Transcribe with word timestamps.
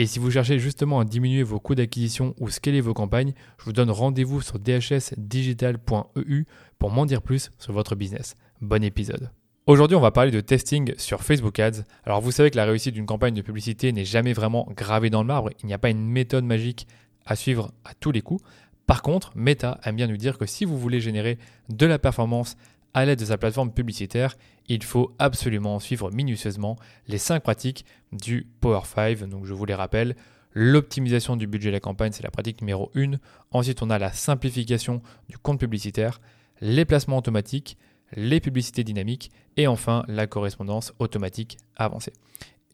Et 0.00 0.06
si 0.06 0.20
vous 0.20 0.30
cherchez 0.30 0.60
justement 0.60 1.00
à 1.00 1.04
diminuer 1.04 1.42
vos 1.42 1.58
coûts 1.58 1.74
d'acquisition 1.74 2.32
ou 2.38 2.50
scaler 2.50 2.80
vos 2.80 2.94
campagnes, 2.94 3.32
je 3.58 3.64
vous 3.64 3.72
donne 3.72 3.90
rendez-vous 3.90 4.40
sur 4.40 4.60
dhsdigital.eu 4.60 6.44
pour 6.78 6.90
m'en 6.92 7.04
dire 7.04 7.20
plus 7.20 7.50
sur 7.58 7.72
votre 7.72 7.96
business. 7.96 8.36
Bon 8.60 8.84
épisode. 8.84 9.32
Aujourd'hui, 9.66 9.96
on 9.96 10.00
va 10.00 10.12
parler 10.12 10.30
de 10.30 10.40
testing 10.40 10.94
sur 10.98 11.24
Facebook 11.24 11.58
Ads. 11.58 11.82
Alors, 12.04 12.20
vous 12.20 12.30
savez 12.30 12.52
que 12.52 12.56
la 12.56 12.64
réussite 12.64 12.94
d'une 12.94 13.06
campagne 13.06 13.34
de 13.34 13.42
publicité 13.42 13.90
n'est 13.90 14.04
jamais 14.04 14.34
vraiment 14.34 14.68
gravée 14.76 15.10
dans 15.10 15.22
le 15.22 15.26
marbre. 15.26 15.50
Il 15.64 15.66
n'y 15.66 15.74
a 15.74 15.78
pas 15.78 15.90
une 15.90 16.06
méthode 16.06 16.44
magique 16.44 16.86
à 17.26 17.34
suivre 17.34 17.72
à 17.84 17.92
tous 17.94 18.12
les 18.12 18.20
coups. 18.20 18.44
Par 18.86 19.02
contre, 19.02 19.32
Meta 19.34 19.80
aime 19.82 19.96
bien 19.96 20.06
nous 20.06 20.16
dire 20.16 20.38
que 20.38 20.46
si 20.46 20.64
vous 20.64 20.78
voulez 20.78 21.00
générer 21.00 21.38
de 21.70 21.86
la 21.86 21.98
performance 21.98 22.56
à 22.98 23.04
l'aide 23.04 23.18
de 23.18 23.24
sa 23.24 23.38
plateforme 23.38 23.72
publicitaire, 23.72 24.36
il 24.66 24.82
faut 24.82 25.14
absolument 25.18 25.78
suivre 25.78 26.10
minutieusement 26.10 26.76
les 27.06 27.18
5 27.18 27.42
pratiques 27.42 27.84
du 28.12 28.46
Power 28.60 28.82
5. 28.84 29.20
Donc 29.28 29.44
je 29.46 29.54
vous 29.54 29.64
les 29.64 29.74
rappelle, 29.74 30.16
l'optimisation 30.52 31.36
du 31.36 31.46
budget 31.46 31.68
de 31.68 31.74
la 31.74 31.80
campagne, 31.80 32.12
c'est 32.12 32.22
la 32.22 32.30
pratique 32.30 32.60
numéro 32.60 32.90
1. 32.94 33.12
Ensuite, 33.52 33.82
on 33.82 33.90
a 33.90 33.98
la 33.98 34.12
simplification 34.12 35.02
du 35.28 35.38
compte 35.38 35.60
publicitaire, 35.60 36.20
les 36.60 36.84
placements 36.84 37.18
automatiques, 37.18 37.78
les 38.14 38.40
publicités 38.40 38.84
dynamiques 38.84 39.30
et 39.56 39.66
enfin 39.66 40.04
la 40.08 40.26
correspondance 40.26 40.92
automatique 40.98 41.58
avancée. 41.76 42.12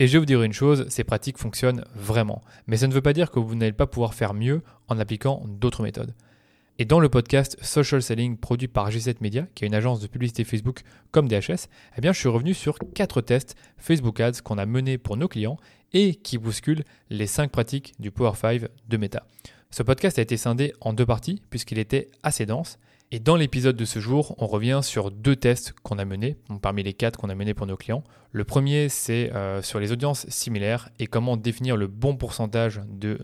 Et 0.00 0.08
je 0.08 0.14
vais 0.14 0.18
vous 0.18 0.26
dire 0.26 0.42
une 0.42 0.52
chose, 0.52 0.86
ces 0.88 1.04
pratiques 1.04 1.38
fonctionnent 1.38 1.84
vraiment. 1.94 2.42
Mais 2.66 2.78
ça 2.78 2.88
ne 2.88 2.92
veut 2.92 3.02
pas 3.02 3.12
dire 3.12 3.30
que 3.30 3.38
vous 3.38 3.54
n'allez 3.54 3.72
pas 3.72 3.86
pouvoir 3.86 4.14
faire 4.14 4.34
mieux 4.34 4.62
en 4.88 4.98
appliquant 4.98 5.44
d'autres 5.46 5.82
méthodes. 5.82 6.14
Et 6.80 6.84
dans 6.84 6.98
le 6.98 7.08
podcast 7.08 7.56
Social 7.62 8.02
Selling 8.02 8.36
produit 8.36 8.66
par 8.66 8.90
G7 8.90 9.18
Media, 9.20 9.46
qui 9.54 9.62
est 9.62 9.68
une 9.68 9.76
agence 9.76 10.00
de 10.00 10.08
publicité 10.08 10.42
Facebook 10.42 10.80
comme 11.12 11.28
DHS, 11.28 11.68
eh 11.96 12.00
bien, 12.00 12.12
je 12.12 12.18
suis 12.18 12.28
revenu 12.28 12.52
sur 12.52 12.80
quatre 12.96 13.20
tests 13.20 13.54
Facebook 13.78 14.18
Ads 14.18 14.42
qu'on 14.42 14.58
a 14.58 14.66
menés 14.66 14.98
pour 14.98 15.16
nos 15.16 15.28
clients 15.28 15.56
et 15.92 16.16
qui 16.16 16.36
bousculent 16.36 16.82
les 17.10 17.28
5 17.28 17.52
pratiques 17.52 17.94
du 18.00 18.10
Power 18.10 18.32
5 18.34 18.62
de 18.88 18.96
Meta. 18.96 19.24
Ce 19.70 19.84
podcast 19.84 20.18
a 20.18 20.22
été 20.22 20.36
scindé 20.36 20.72
en 20.80 20.92
deux 20.92 21.06
parties 21.06 21.40
puisqu'il 21.48 21.78
était 21.78 22.10
assez 22.24 22.44
dense 22.44 22.80
et 23.14 23.20
dans 23.20 23.36
l'épisode 23.36 23.76
de 23.76 23.84
ce 23.84 24.00
jour, 24.00 24.34
on 24.38 24.48
revient 24.48 24.80
sur 24.82 25.12
deux 25.12 25.36
tests 25.36 25.72
qu'on 25.84 26.00
a 26.00 26.04
menés, 26.04 26.36
parmi 26.60 26.82
les 26.82 26.94
quatre 26.94 27.16
qu'on 27.16 27.28
a 27.28 27.36
menés 27.36 27.54
pour 27.54 27.64
nos 27.64 27.76
clients. 27.76 28.02
Le 28.32 28.42
premier, 28.42 28.88
c'est 28.88 29.32
euh, 29.32 29.62
sur 29.62 29.78
les 29.78 29.92
audiences 29.92 30.28
similaires 30.30 30.88
et 30.98 31.06
comment 31.06 31.36
définir 31.36 31.76
le 31.76 31.86
bon 31.86 32.16
pourcentage 32.16 32.80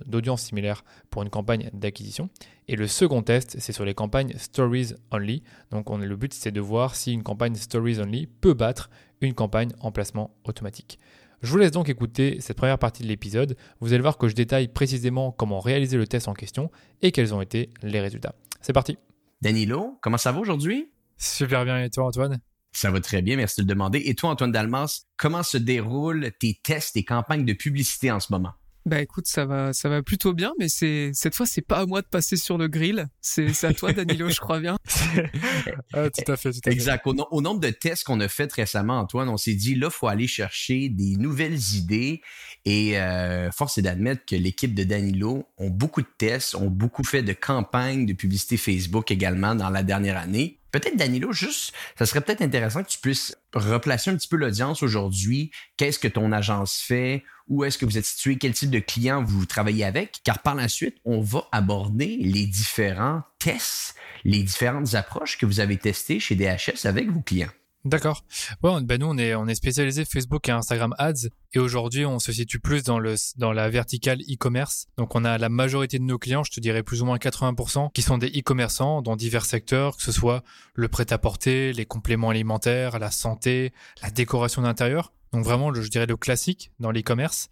d'audiences 0.07 0.43
similaires 0.43 0.85
pour 1.11 1.25
une 1.25 1.29
campagne 1.29 1.71
d'acquisition. 1.73 2.31
Et 2.69 2.77
le 2.77 2.87
second 2.87 3.23
test, 3.23 3.57
c'est 3.59 3.73
sur 3.73 3.85
les 3.85 3.95
campagnes 3.95 4.33
Stories 4.37 4.95
Only. 5.11 5.43
Donc 5.73 5.91
on, 5.91 5.99
le 5.99 6.17
but, 6.17 6.35
c'est 6.35 6.53
de 6.53 6.61
voir 6.61 6.95
si 6.95 7.13
une 7.13 7.25
campagne 7.25 7.57
Stories 7.57 7.99
Only 7.99 8.29
peut 8.29 8.55
battre 8.55 8.91
une 9.21 9.35
campagne 9.35 9.73
en 9.81 9.91
placement 9.91 10.31
automatique. 10.45 11.01
Je 11.43 11.51
vous 11.51 11.59
laisse 11.59 11.73
donc 11.73 11.89
écouter 11.89 12.37
cette 12.39 12.57
première 12.57 12.79
partie 12.79 13.03
de 13.03 13.09
l'épisode. 13.09 13.57
Vous 13.81 13.93
allez 13.93 14.03
voir 14.03 14.19
que 14.19 14.29
je 14.29 14.37
détaille 14.37 14.69
précisément 14.69 15.33
comment 15.33 15.59
réaliser 15.59 15.97
le 15.97 16.07
test 16.07 16.29
en 16.29 16.35
question 16.35 16.71
et 17.03 17.11
quels 17.11 17.35
ont 17.35 17.41
été 17.41 17.71
les 17.83 18.01
résultats. 18.01 18.37
C'est 18.61 18.73
parti 18.73 18.97
Danilo, 19.43 19.99
comment 20.03 20.19
ça 20.19 20.33
va 20.33 20.41
aujourd'hui? 20.41 20.93
Super 21.17 21.65
bien. 21.65 21.83
Et 21.83 21.91
toi, 21.91 22.07
Antoine? 22.07 22.41
Ça 22.73 22.91
va 22.91 23.01
très 23.01 23.21
bien, 23.21 23.37
merci 23.37 23.61
de 23.61 23.67
le 23.67 23.69
demander. 23.69 24.03
Et 24.05 24.15
toi, 24.15 24.31
Antoine 24.31 24.53
Dalmas, 24.53 25.07
comment 25.17 25.43
se 25.43 25.57
déroulent 25.57 26.31
tes 26.39 26.61
tests 26.63 26.97
et 26.97 27.05
campagnes 27.05 27.45
de 27.45 27.53
publicité 27.53 28.11
en 28.13 28.21
ce 28.21 28.33
moment? 28.33 28.53
Bah 28.87 29.01
écoute, 29.01 29.27
ça 29.27 29.45
va, 29.45 29.73
ça 29.73 29.89
va 29.89 30.03
plutôt 30.03 30.33
bien, 30.33 30.53
mais 30.59 30.69
c'est 30.69 31.11
cette 31.13 31.35
fois 31.35 31.45
c'est 31.45 31.61
pas 31.61 31.81
à 31.81 31.87
moi 31.87 32.01
de 32.01 32.07
passer 32.07 32.37
sur 32.37 32.57
le 32.57 32.67
grill, 32.67 33.09
c'est 33.21 33.65
à 33.65 33.75
toi 33.75 33.93
Danilo, 33.93 34.31
je 34.31 34.41
crois 34.41 34.59
bien. 34.59 34.77
ah, 35.93 36.09
tout 36.09 36.33
à 36.33 36.37
fait, 36.37 36.53
tout 36.53 36.61
à 36.65 36.71
exact. 36.71 37.07
Au, 37.07 37.15
au, 37.31 37.43
nombre 37.43 37.61
de 37.61 37.69
tests 37.71 38.05
qu'on 38.05 38.21
a 38.21 38.29
fait 38.29 38.51
récemment, 38.51 38.99
Antoine, 38.99 39.29
on 39.29 39.37
s'est 39.37 39.55
dit 39.55 39.75
là, 39.75 39.91
faut 39.91 40.09
aller 40.09 40.27
chercher 40.27 40.89
des 40.89 41.17
nouvelles 41.17 41.59
idées 41.75 42.23
et 42.65 42.99
euh, 42.99 43.51
force 43.51 43.79
est 43.79 43.83
d'admettre 43.83 44.25
que 44.25 44.37
l'équipe 44.37 44.75
de 44.75 44.85
Danilo 44.85 45.47
ont 45.59 45.71
beaucoup 45.71 46.03
de 46.03 46.09
tests, 46.19 46.55
ont 46.55 46.71
beaucoup 46.71 47.05
fait 47.05 47.23
de 47.23 47.33
campagnes 47.33 48.07
de 48.07 48.13
publicité 48.15 48.57
Facebook 48.57 49.11
également 49.11 49.55
dans 49.55 49.71
la 49.71 49.83
dernière 49.83 50.17
année. 50.17 50.60
Peut-être, 50.71 50.97
Danilo, 50.97 51.33
juste, 51.33 51.73
ça 51.99 52.07
serait 52.07 52.21
peut-être 52.21 52.43
intéressant 52.43 52.83
que 52.83 52.89
tu 52.89 52.99
puisses 52.99 53.37
replacer 53.55 54.11
un 54.11 54.17
petit 54.17 54.29
peu 54.29 54.37
l'audience 54.37 54.83
aujourd'hui. 54.83 55.51
Qu'est-ce 55.77 55.99
que 55.99 56.09
ton 56.09 56.33
agence 56.33 56.77
fait? 56.77 57.25
Où 57.49 57.65
est-ce 57.65 57.79
que 57.79 57.85
vous 57.85 57.99
êtes 57.99 58.05
situé? 58.05 58.37
Quel 58.39 58.53
type 58.53 58.71
de 58.71 58.79
clients 58.79 59.25
vous 59.25 59.45
travaillez 59.47 59.85
avec? 59.85 60.21
Car 60.25 60.41
par 60.41 60.55
la 60.55 60.69
suite, 60.69 60.97
on 61.05 61.21
va 61.21 61.49
aborder 61.51 62.19
les 62.21 62.47
différents 62.47 63.23
tests, 63.39 63.97
les 64.25 64.43
différentes 64.43 64.95
approches 64.95 65.37
que 65.37 65.47
vous 65.47 65.61
avez 65.61 65.77
testées 65.77 66.21
chez 66.21 66.37
DHS 66.37 66.87
avec 66.87 67.11
vos 67.11 67.21
clients. 67.21 67.51
D'accord. 67.87 68.25
Ouais, 68.63 68.83
ben 68.83 69.01
nous 69.01 69.07
on 69.07 69.17
est 69.17 69.35
on 69.35 69.47
est 69.47 69.55
spécialisé 69.55 70.05
Facebook 70.05 70.47
et 70.51 70.53
Instagram 70.53 70.95
Ads 70.99 71.29
et 71.55 71.59
aujourd'hui 71.59 72.05
on 72.05 72.19
se 72.19 72.31
situe 72.31 72.61
plus 72.61 72.83
dans 72.83 72.99
le 72.99 73.15
dans 73.37 73.53
la 73.53 73.71
verticale 73.71 74.21
e-commerce. 74.21 74.87
Donc 74.99 75.15
on 75.15 75.25
a 75.25 75.39
la 75.39 75.49
majorité 75.49 75.99
de 75.99 76.05
nos 76.05 76.19
clients, 76.19 76.45
je 76.45 76.51
te 76.51 76.61
dirais 76.61 76.83
plus 76.83 77.01
ou 77.01 77.07
moins 77.07 77.17
80% 77.17 77.91
qui 77.93 78.03
sont 78.03 78.19
des 78.19 78.29
e-commerçants 78.29 79.01
dans 79.01 79.17
divers 79.17 79.47
secteurs, 79.47 79.97
que 79.97 80.03
ce 80.03 80.13
soit 80.13 80.43
le 80.75 80.89
prêt-à-porter, 80.89 81.73
les 81.73 81.87
compléments 81.87 82.29
alimentaires, 82.29 82.99
la 82.99 83.11
santé, 83.11 83.73
la 84.03 84.11
décoration 84.11 84.61
d'intérieur. 84.61 85.15
Donc 85.33 85.45
vraiment, 85.45 85.73
je 85.73 85.89
dirais 85.89 86.07
le 86.07 86.17
classique 86.17 86.73
dans 86.81 86.91
l'e-commerce. 86.91 87.51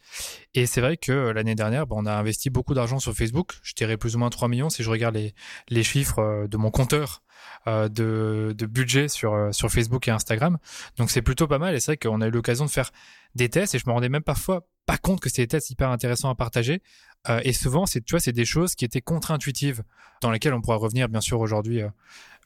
Et 0.54 0.66
c'est 0.66 0.80
vrai 0.80 0.96
que 0.96 1.12
euh, 1.12 1.32
l'année 1.32 1.54
dernière, 1.54 1.86
ben, 1.86 1.96
on 1.96 2.06
a 2.06 2.12
investi 2.12 2.50
beaucoup 2.50 2.74
d'argent 2.74 2.98
sur 2.98 3.14
Facebook. 3.14 3.52
Je 3.62 3.72
dirais 3.74 3.96
plus 3.96 4.16
ou 4.16 4.18
moins 4.18 4.30
3 4.30 4.48
millions 4.48 4.68
si 4.68 4.82
je 4.82 4.90
regarde 4.90 5.14
les, 5.14 5.32
les 5.68 5.84
chiffres 5.84 6.18
euh, 6.18 6.48
de 6.48 6.56
mon 6.56 6.72
compteur 6.72 7.22
de, 7.66 8.54
de, 8.56 8.66
budget 8.66 9.08
sur, 9.08 9.34
euh, 9.34 9.52
sur 9.52 9.70
Facebook 9.70 10.08
et 10.08 10.10
Instagram. 10.10 10.58
Donc 10.96 11.10
c'est 11.10 11.22
plutôt 11.22 11.46
pas 11.46 11.58
mal 11.58 11.74
et 11.74 11.80
c'est 11.80 11.92
vrai 11.92 11.96
qu'on 11.96 12.20
a 12.20 12.28
eu 12.28 12.30
l'occasion 12.30 12.64
de 12.64 12.70
faire 12.70 12.90
des 13.34 13.48
tests 13.48 13.74
et 13.74 13.78
je 13.78 13.84
me 13.86 13.92
rendais 13.92 14.08
même 14.08 14.22
parfois 14.22 14.66
pas 14.86 14.96
compte 14.96 15.20
que 15.20 15.28
c'était 15.28 15.42
des 15.42 15.48
tests 15.48 15.70
hyper 15.70 15.90
intéressants 15.90 16.30
à 16.30 16.34
partager. 16.34 16.82
Euh, 17.28 17.40
et 17.44 17.52
souvent, 17.52 17.84
c'est 17.86 18.00
tu 18.02 18.12
vois, 18.12 18.20
c'est 18.20 18.32
des 18.32 18.44
choses 18.44 18.74
qui 18.74 18.84
étaient 18.84 19.00
contre-intuitives 19.00 19.82
dans 20.22 20.30
lesquelles 20.30 20.54
on 20.54 20.60
pourra 20.60 20.76
revenir 20.76 21.08
bien 21.08 21.20
sûr 21.20 21.40
aujourd'hui 21.40 21.82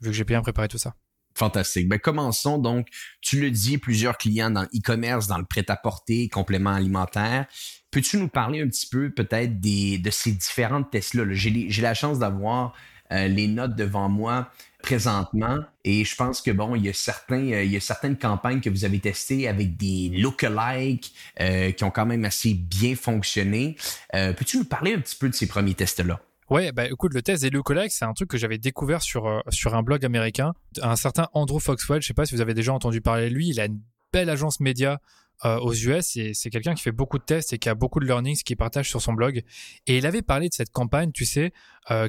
vu 0.00 0.10
que 0.10 0.12
j'ai 0.12 0.24
bien 0.24 0.42
préparé 0.42 0.68
tout 0.68 0.78
ça. 0.78 0.94
Fantastique. 1.34 1.88
Ben, 1.88 1.98
commençons 1.98 2.58
donc. 2.58 2.88
Tu 3.20 3.40
le 3.40 3.50
dis, 3.50 3.78
plusieurs 3.78 4.18
clients 4.18 4.50
dans 4.50 4.62
l'e-commerce, 4.62 5.28
dans 5.28 5.38
le 5.38 5.44
prêt-à-porter, 5.44 6.28
compléments 6.28 6.74
alimentaires. 6.74 7.46
Peux-tu 7.90 8.18
nous 8.18 8.28
parler 8.28 8.60
un 8.60 8.68
petit 8.68 8.86
peu 8.86 9.10
peut-être 9.10 9.60
des, 9.60 9.98
de 9.98 10.10
ces 10.10 10.32
différentes 10.32 10.90
tests-là? 10.90 11.24
J'ai 11.30 11.82
la 11.82 11.94
chance 11.94 12.18
d'avoir 12.18 12.74
les 13.10 13.46
notes 13.46 13.76
devant 13.76 14.08
moi 14.08 14.50
présentement. 14.82 15.60
Et 15.84 16.04
je 16.04 16.14
pense 16.14 16.42
que 16.42 16.50
bon, 16.50 16.74
il 16.74 16.84
y 16.84 16.88
a 16.88 16.92
certains, 16.92 17.52
euh, 17.52 17.64
il 17.64 17.72
y 17.72 17.76
a 17.76 17.80
certaines 17.80 18.18
campagnes 18.18 18.60
que 18.60 18.68
vous 18.68 18.84
avez 18.84 18.98
testées 18.98 19.48
avec 19.48 19.76
des 19.76 20.10
lookalikes 20.10 21.14
euh, 21.40 21.70
qui 21.70 21.84
ont 21.84 21.90
quand 21.90 22.04
même 22.04 22.24
assez 22.24 22.52
bien 22.52 22.94
fonctionné. 22.94 23.76
Euh, 24.14 24.32
peux-tu 24.32 24.58
nous 24.58 24.64
parler 24.64 24.94
un 24.94 25.00
petit 25.00 25.16
peu 25.16 25.28
de 25.28 25.34
ces 25.34 25.46
premiers 25.46 25.74
tests-là? 25.74 26.20
Ouais, 26.50 26.70
bah 26.72 26.86
écoute, 26.86 27.14
le 27.14 27.22
test 27.22 27.42
des 27.42 27.50
lookalikes, 27.50 27.92
c'est 27.92 28.04
un 28.04 28.12
truc 28.12 28.28
que 28.28 28.36
j'avais 28.36 28.58
découvert 28.58 29.00
sur, 29.00 29.42
sur 29.48 29.74
un 29.74 29.82
blog 29.82 30.04
américain. 30.04 30.52
Un 30.82 30.96
certain 30.96 31.28
Andrew 31.32 31.60
Foxwell, 31.60 32.02
je 32.02 32.08
sais 32.08 32.14
pas 32.14 32.26
si 32.26 32.34
vous 32.34 32.42
avez 32.42 32.52
déjà 32.52 32.74
entendu 32.74 33.00
parler 33.00 33.30
de 33.30 33.34
lui, 33.34 33.48
il 33.48 33.60
a 33.60 33.66
une 33.66 33.80
belle 34.12 34.28
agence 34.28 34.60
média 34.60 35.00
aux 35.44 35.74
US 35.74 36.16
et 36.16 36.34
c'est 36.34 36.50
quelqu'un 36.50 36.74
qui 36.74 36.82
fait 36.82 36.92
beaucoup 36.92 37.18
de 37.18 37.24
tests 37.24 37.52
et 37.52 37.58
qui 37.58 37.68
a 37.68 37.74
beaucoup 37.74 37.98
de 38.00 38.06
learnings 38.06 38.42
qu'il 38.42 38.56
partage 38.56 38.88
sur 38.88 39.02
son 39.02 39.12
blog. 39.12 39.42
Et 39.86 39.98
il 39.98 40.06
avait 40.06 40.22
parlé 40.22 40.48
de 40.48 40.54
cette 40.54 40.70
campagne, 40.70 41.10
tu 41.12 41.24
sais, 41.24 41.52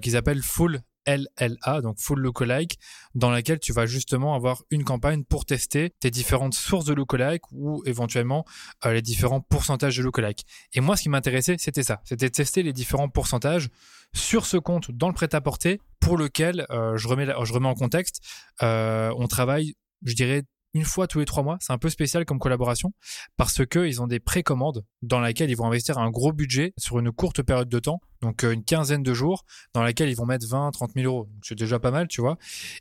qu'ils 0.01 0.15
appellent 0.15 0.43
Full 0.43 0.81
FLLA, 1.05 1.81
donc 1.81 1.99
Full 1.99 2.19
Lookalike, 2.19 2.79
dans 3.15 3.31
laquelle 3.31 3.59
tu 3.59 3.73
vas 3.73 3.85
justement 3.85 4.35
avoir 4.35 4.63
une 4.69 4.83
campagne 4.83 5.23
pour 5.23 5.45
tester 5.45 5.91
tes 5.99 6.11
différentes 6.11 6.53
sources 6.53 6.85
de 6.85 6.93
lookalike 6.93 7.43
ou 7.51 7.83
éventuellement 7.85 8.45
euh, 8.85 8.93
les 8.93 9.01
différents 9.01 9.41
pourcentages 9.41 9.97
de 9.97 10.03
lookalike. 10.03 10.45
Et 10.73 10.81
moi, 10.81 10.95
ce 10.95 11.03
qui 11.03 11.09
m'intéressait, 11.09 11.55
c'était 11.59 11.83
ça, 11.83 12.01
c'était 12.03 12.27
de 12.27 12.31
tester 12.31 12.63
les 12.63 12.73
différents 12.73 13.09
pourcentages 13.09 13.69
sur 14.13 14.45
ce 14.45 14.57
compte 14.57 14.91
dans 14.91 15.07
le 15.07 15.13
prêt-à-porter 15.13 15.79
pour 15.99 16.17
lequel, 16.17 16.65
euh, 16.69 16.97
je, 16.97 17.07
remets, 17.07 17.25
je 17.25 17.53
remets 17.53 17.67
en 17.67 17.75
contexte, 17.75 18.21
euh, 18.61 19.13
on 19.17 19.27
travaille, 19.27 19.75
je 20.03 20.13
dirais, 20.13 20.43
une 20.73 20.85
fois 20.85 21.07
tous 21.07 21.19
les 21.19 21.25
trois 21.25 21.43
mois. 21.43 21.57
C'est 21.59 21.73
un 21.73 21.77
peu 21.77 21.89
spécial 21.89 22.25
comme 22.25 22.39
collaboration 22.39 22.93
parce 23.37 23.65
que 23.65 23.85
ils 23.85 24.01
ont 24.01 24.07
des 24.07 24.19
précommandes 24.19 24.85
dans 25.01 25.21
lesquelles 25.21 25.49
ils 25.49 25.57
vont 25.57 25.65
investir 25.65 25.97
un 25.97 26.09
gros 26.09 26.33
budget 26.33 26.73
sur 26.77 26.99
une 26.99 27.11
courte 27.11 27.41
période 27.43 27.69
de 27.69 27.79
temps, 27.79 28.01
donc 28.21 28.43
euh, 28.43 28.51
une 28.51 28.63
quinzaine 28.63 29.03
de 29.03 29.13
jours, 29.13 29.45
dans 29.73 29.83
laquelle 29.83 30.09
ils 30.09 30.15
vont 30.15 30.25
mettre 30.25 30.47
20, 30.47 30.71
30 30.71 30.91
000 30.95 31.05
euros. 31.05 31.29
C'est 31.43 31.57
déjà 31.57 31.79
pas 31.79 31.91
mal, 31.91 32.07
tu 32.07 32.21
vois. 32.21 32.37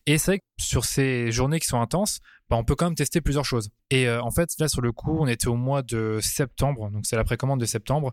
Et 0.06 0.19
c'est 0.19 0.33
vrai 0.33 0.39
que 0.39 0.44
sur 0.59 0.85
ces 0.85 1.31
journées 1.33 1.61
qui 1.61 1.67
sont 1.67 1.81
intenses, 1.81 2.21
bah, 2.49 2.56
on 2.56 2.65
peut 2.65 2.75
quand 2.75 2.87
même 2.87 2.94
tester 2.94 3.21
plusieurs 3.21 3.44
choses. 3.44 3.71
Et 3.91 4.06
euh, 4.06 4.23
en 4.23 4.31
fait, 4.31 4.50
là, 4.59 4.69
sur 4.69 4.81
le 4.81 4.93
coup, 4.93 5.19
on 5.19 5.27
était 5.27 5.49
au 5.49 5.56
mois 5.56 5.83
de 5.83 6.19
septembre, 6.21 6.91
donc 6.91 7.06
c'est 7.06 7.17
la 7.17 7.25
précommande 7.25 7.61
de 7.61 7.65
septembre, 7.67 8.12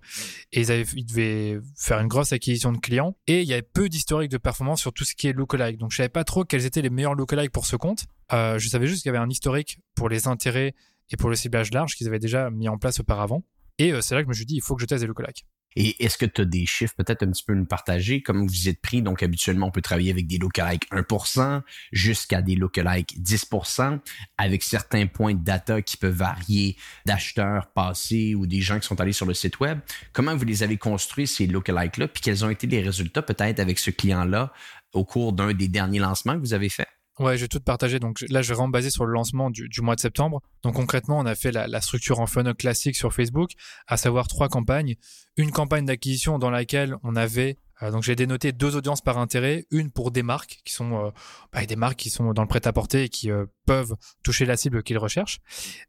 et 0.51 0.61
ils, 0.61 0.71
avaient, 0.71 0.85
devaient 0.85 1.59
faire 1.77 1.99
une 1.99 2.07
grosse 2.07 2.33
acquisition 2.33 2.71
de 2.71 2.77
clients, 2.77 3.15
et 3.27 3.41
il 3.41 3.47
y 3.47 3.53
avait 3.53 3.61
peu 3.61 3.89
d'historique 3.89 4.31
de 4.31 4.37
performance 4.37 4.81
sur 4.81 4.93
tout 4.93 5.03
ce 5.03 5.13
qui 5.15 5.27
est 5.27 5.33
lookalike. 5.33 5.77
Donc 5.77 5.91
je 5.91 5.97
savais 5.97 6.09
pas 6.09 6.23
trop 6.23 6.43
quels 6.43 6.65
étaient 6.65 6.81
les 6.81 6.89
meilleurs 6.89 7.15
lookalike 7.15 7.51
pour 7.51 7.65
ce 7.65 7.75
compte. 7.75 8.05
Euh, 8.33 8.59
je 8.59 8.69
savais 8.69 8.87
juste 8.87 9.03
qu'il 9.03 9.09
y 9.09 9.15
avait 9.15 9.23
un 9.23 9.29
historique 9.29 9.79
pour 9.95 10.09
les 10.09 10.27
intérêts 10.27 10.75
et 11.11 11.17
pour 11.17 11.29
le 11.29 11.35
ciblage 11.35 11.71
large 11.71 11.95
qu'ils 11.95 12.07
avaient 12.07 12.19
déjà 12.19 12.49
mis 12.49 12.67
en 12.67 12.77
place 12.77 12.99
auparavant. 12.99 13.43
Et 13.77 13.91
euh, 13.93 14.01
c'est 14.01 14.15
là 14.15 14.21
que 14.21 14.25
je 14.25 14.29
me 14.29 14.33
suis 14.33 14.45
dit, 14.45 14.55
il 14.55 14.61
faut 14.61 14.75
que 14.75 14.81
je 14.81 14.87
teste 14.87 15.01
des 15.01 15.07
lookalikes. 15.07 15.45
Et 15.75 16.03
est-ce 16.03 16.17
que 16.17 16.25
tu 16.25 16.41
as 16.41 16.45
des 16.45 16.65
chiffres 16.65 16.95
peut-être 16.97 17.23
un 17.23 17.31
petit 17.31 17.43
peu 17.43 17.53
nous 17.53 17.65
partager? 17.65 18.21
Comme 18.21 18.47
vous 18.47 18.69
êtes 18.69 18.81
pris, 18.81 19.01
donc 19.01 19.21
habituellement, 19.21 19.67
on 19.67 19.71
peut 19.71 19.81
travailler 19.81 20.11
avec 20.11 20.25
des 20.25 20.37
lookalikes 20.37 20.89
1% 20.91 21.61
jusqu'à 21.91 22.41
des 22.41 22.55
lookalikes 22.55 23.17
10%, 23.19 23.99
avec 24.37 24.63
certains 24.63 25.05
points 25.05 25.35
de 25.35 25.43
data 25.43 25.81
qui 25.81 25.95
peuvent 25.97 26.15
varier 26.15 26.75
d'acheteurs 27.05 27.67
passés 27.67 28.33
ou 28.33 28.47
des 28.47 28.61
gens 28.61 28.79
qui 28.79 28.87
sont 28.87 28.99
allés 28.99 29.13
sur 29.13 29.27
le 29.27 29.35
site 29.35 29.59
web. 29.59 29.79
Comment 30.11 30.35
vous 30.35 30.45
les 30.45 30.63
avez 30.63 30.77
construits, 30.77 31.27
ces 31.27 31.45
lookalikes-là? 31.45 32.07
Puis 32.07 32.21
quels 32.21 32.43
ont 32.43 32.49
été 32.49 32.65
les 32.65 32.81
résultats 32.81 33.21
peut-être 33.21 33.59
avec 33.59 33.77
ce 33.77 33.91
client-là 33.91 34.51
au 34.93 35.05
cours 35.05 35.33
d'un 35.33 35.53
des 35.53 35.67
derniers 35.67 35.99
lancements 35.99 36.33
que 36.33 36.39
vous 36.39 36.55
avez 36.55 36.69
fait? 36.69 36.87
Ouais, 37.19 37.35
je 37.35 37.41
vais 37.41 37.47
tout 37.49 37.59
partager. 37.59 37.99
Donc 37.99 38.21
là, 38.29 38.41
je 38.41 38.47
vais 38.47 38.55
vraiment 38.55 38.69
baser 38.69 38.89
sur 38.89 39.05
le 39.05 39.11
lancement 39.11 39.49
du, 39.49 39.69
mois 39.81 39.95
de 39.95 39.99
septembre. 39.99 40.41
Donc 40.63 40.75
concrètement, 40.75 41.19
on 41.19 41.25
a 41.25 41.35
fait 41.35 41.51
la, 41.51 41.81
structure 41.81 42.21
en 42.21 42.27
funnel 42.27 42.55
classique 42.55 42.95
sur 42.95 43.13
Facebook, 43.13 43.51
à 43.87 43.97
savoir 43.97 44.27
trois 44.27 44.47
campagnes. 44.47 44.95
Une 45.35 45.51
campagne 45.51 45.85
d'acquisition 45.85 46.39
dans 46.39 46.49
laquelle 46.49 46.95
on 47.03 47.17
avait 47.17 47.57
euh, 47.81 47.91
donc 47.91 48.03
j'ai 48.03 48.15
dénoté 48.15 48.51
deux 48.51 48.75
audiences 48.75 49.01
par 49.01 49.17
intérêt, 49.17 49.65
une 49.71 49.91
pour 49.91 50.11
des 50.11 50.23
marques 50.23 50.61
qui 50.65 50.73
sont 50.73 51.05
euh, 51.05 51.09
bah, 51.53 51.65
des 51.65 51.75
marques 51.75 51.97
qui 51.97 52.09
sont 52.09 52.33
dans 52.33 52.41
le 52.41 52.47
prêt-à-porter 52.47 53.03
et 53.03 53.09
qui 53.09 53.31
euh, 53.31 53.45
peuvent 53.65 53.95
toucher 54.23 54.45
la 54.45 54.57
cible 54.57 54.83
qu'ils 54.83 54.97
recherchent. 54.97 55.39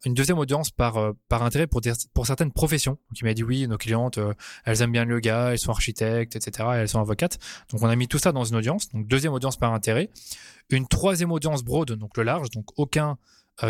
Une 0.04 0.14
deuxième 0.14 0.38
audience 0.38 0.70
par 0.70 1.14
par 1.28 1.42
intérêt 1.42 1.66
pour 1.66 1.80
pour 2.14 2.26
certaines 2.26 2.52
professions. 2.52 2.92
Donc 2.92 3.20
il 3.20 3.24
m'a 3.24 3.34
dit 3.34 3.42
oui, 3.42 3.66
nos 3.66 3.78
clientes 3.78 4.18
elles 4.64 4.82
aiment 4.82 4.92
bien 4.92 5.04
le 5.04 5.14
yoga, 5.14 5.52
elles 5.52 5.58
sont 5.58 5.72
architectes, 5.72 6.36
etc. 6.36 6.68
Et 6.74 6.76
elles 6.78 6.88
sont 6.88 7.00
avocates. 7.00 7.38
Donc 7.70 7.82
on 7.82 7.88
a 7.88 7.96
mis 7.96 8.08
tout 8.08 8.18
ça 8.18 8.32
dans 8.32 8.44
une 8.44 8.56
audience. 8.56 8.88
Donc 8.90 9.06
deuxième 9.06 9.32
audience 9.32 9.56
par 9.56 9.72
intérêt. 9.72 10.10
Une 10.70 10.86
troisième 10.86 11.32
audience 11.32 11.64
broad, 11.64 11.92
donc 11.92 12.16
le 12.16 12.22
large, 12.22 12.50
donc 12.50 12.66
aucun 12.78 13.18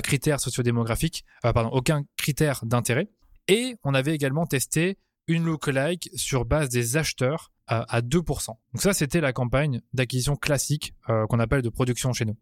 critère 0.02 0.38
sociodémographique, 0.38 1.24
pardon, 1.42 1.70
aucun 1.70 2.04
critère 2.16 2.60
d'intérêt. 2.64 3.08
Et 3.48 3.76
on 3.82 3.94
avait 3.94 4.14
également 4.14 4.46
testé 4.46 4.98
une 5.30 5.44
lookalike 5.44 6.10
sur 6.14 6.44
base 6.44 6.68
des 6.68 6.96
acheteurs 6.96 7.52
à, 7.66 8.00
2%. 8.00 8.46
Donc 8.46 8.82
ça, 8.82 8.92
c'était 8.92 9.20
la 9.20 9.32
campagne 9.32 9.80
d'acquisition 9.92 10.34
classique 10.34 10.92
euh, 11.08 11.26
qu'on 11.28 11.38
appelle 11.38 11.62
de 11.62 11.68
production 11.68 12.12
chez 12.12 12.24
nous. 12.24 12.36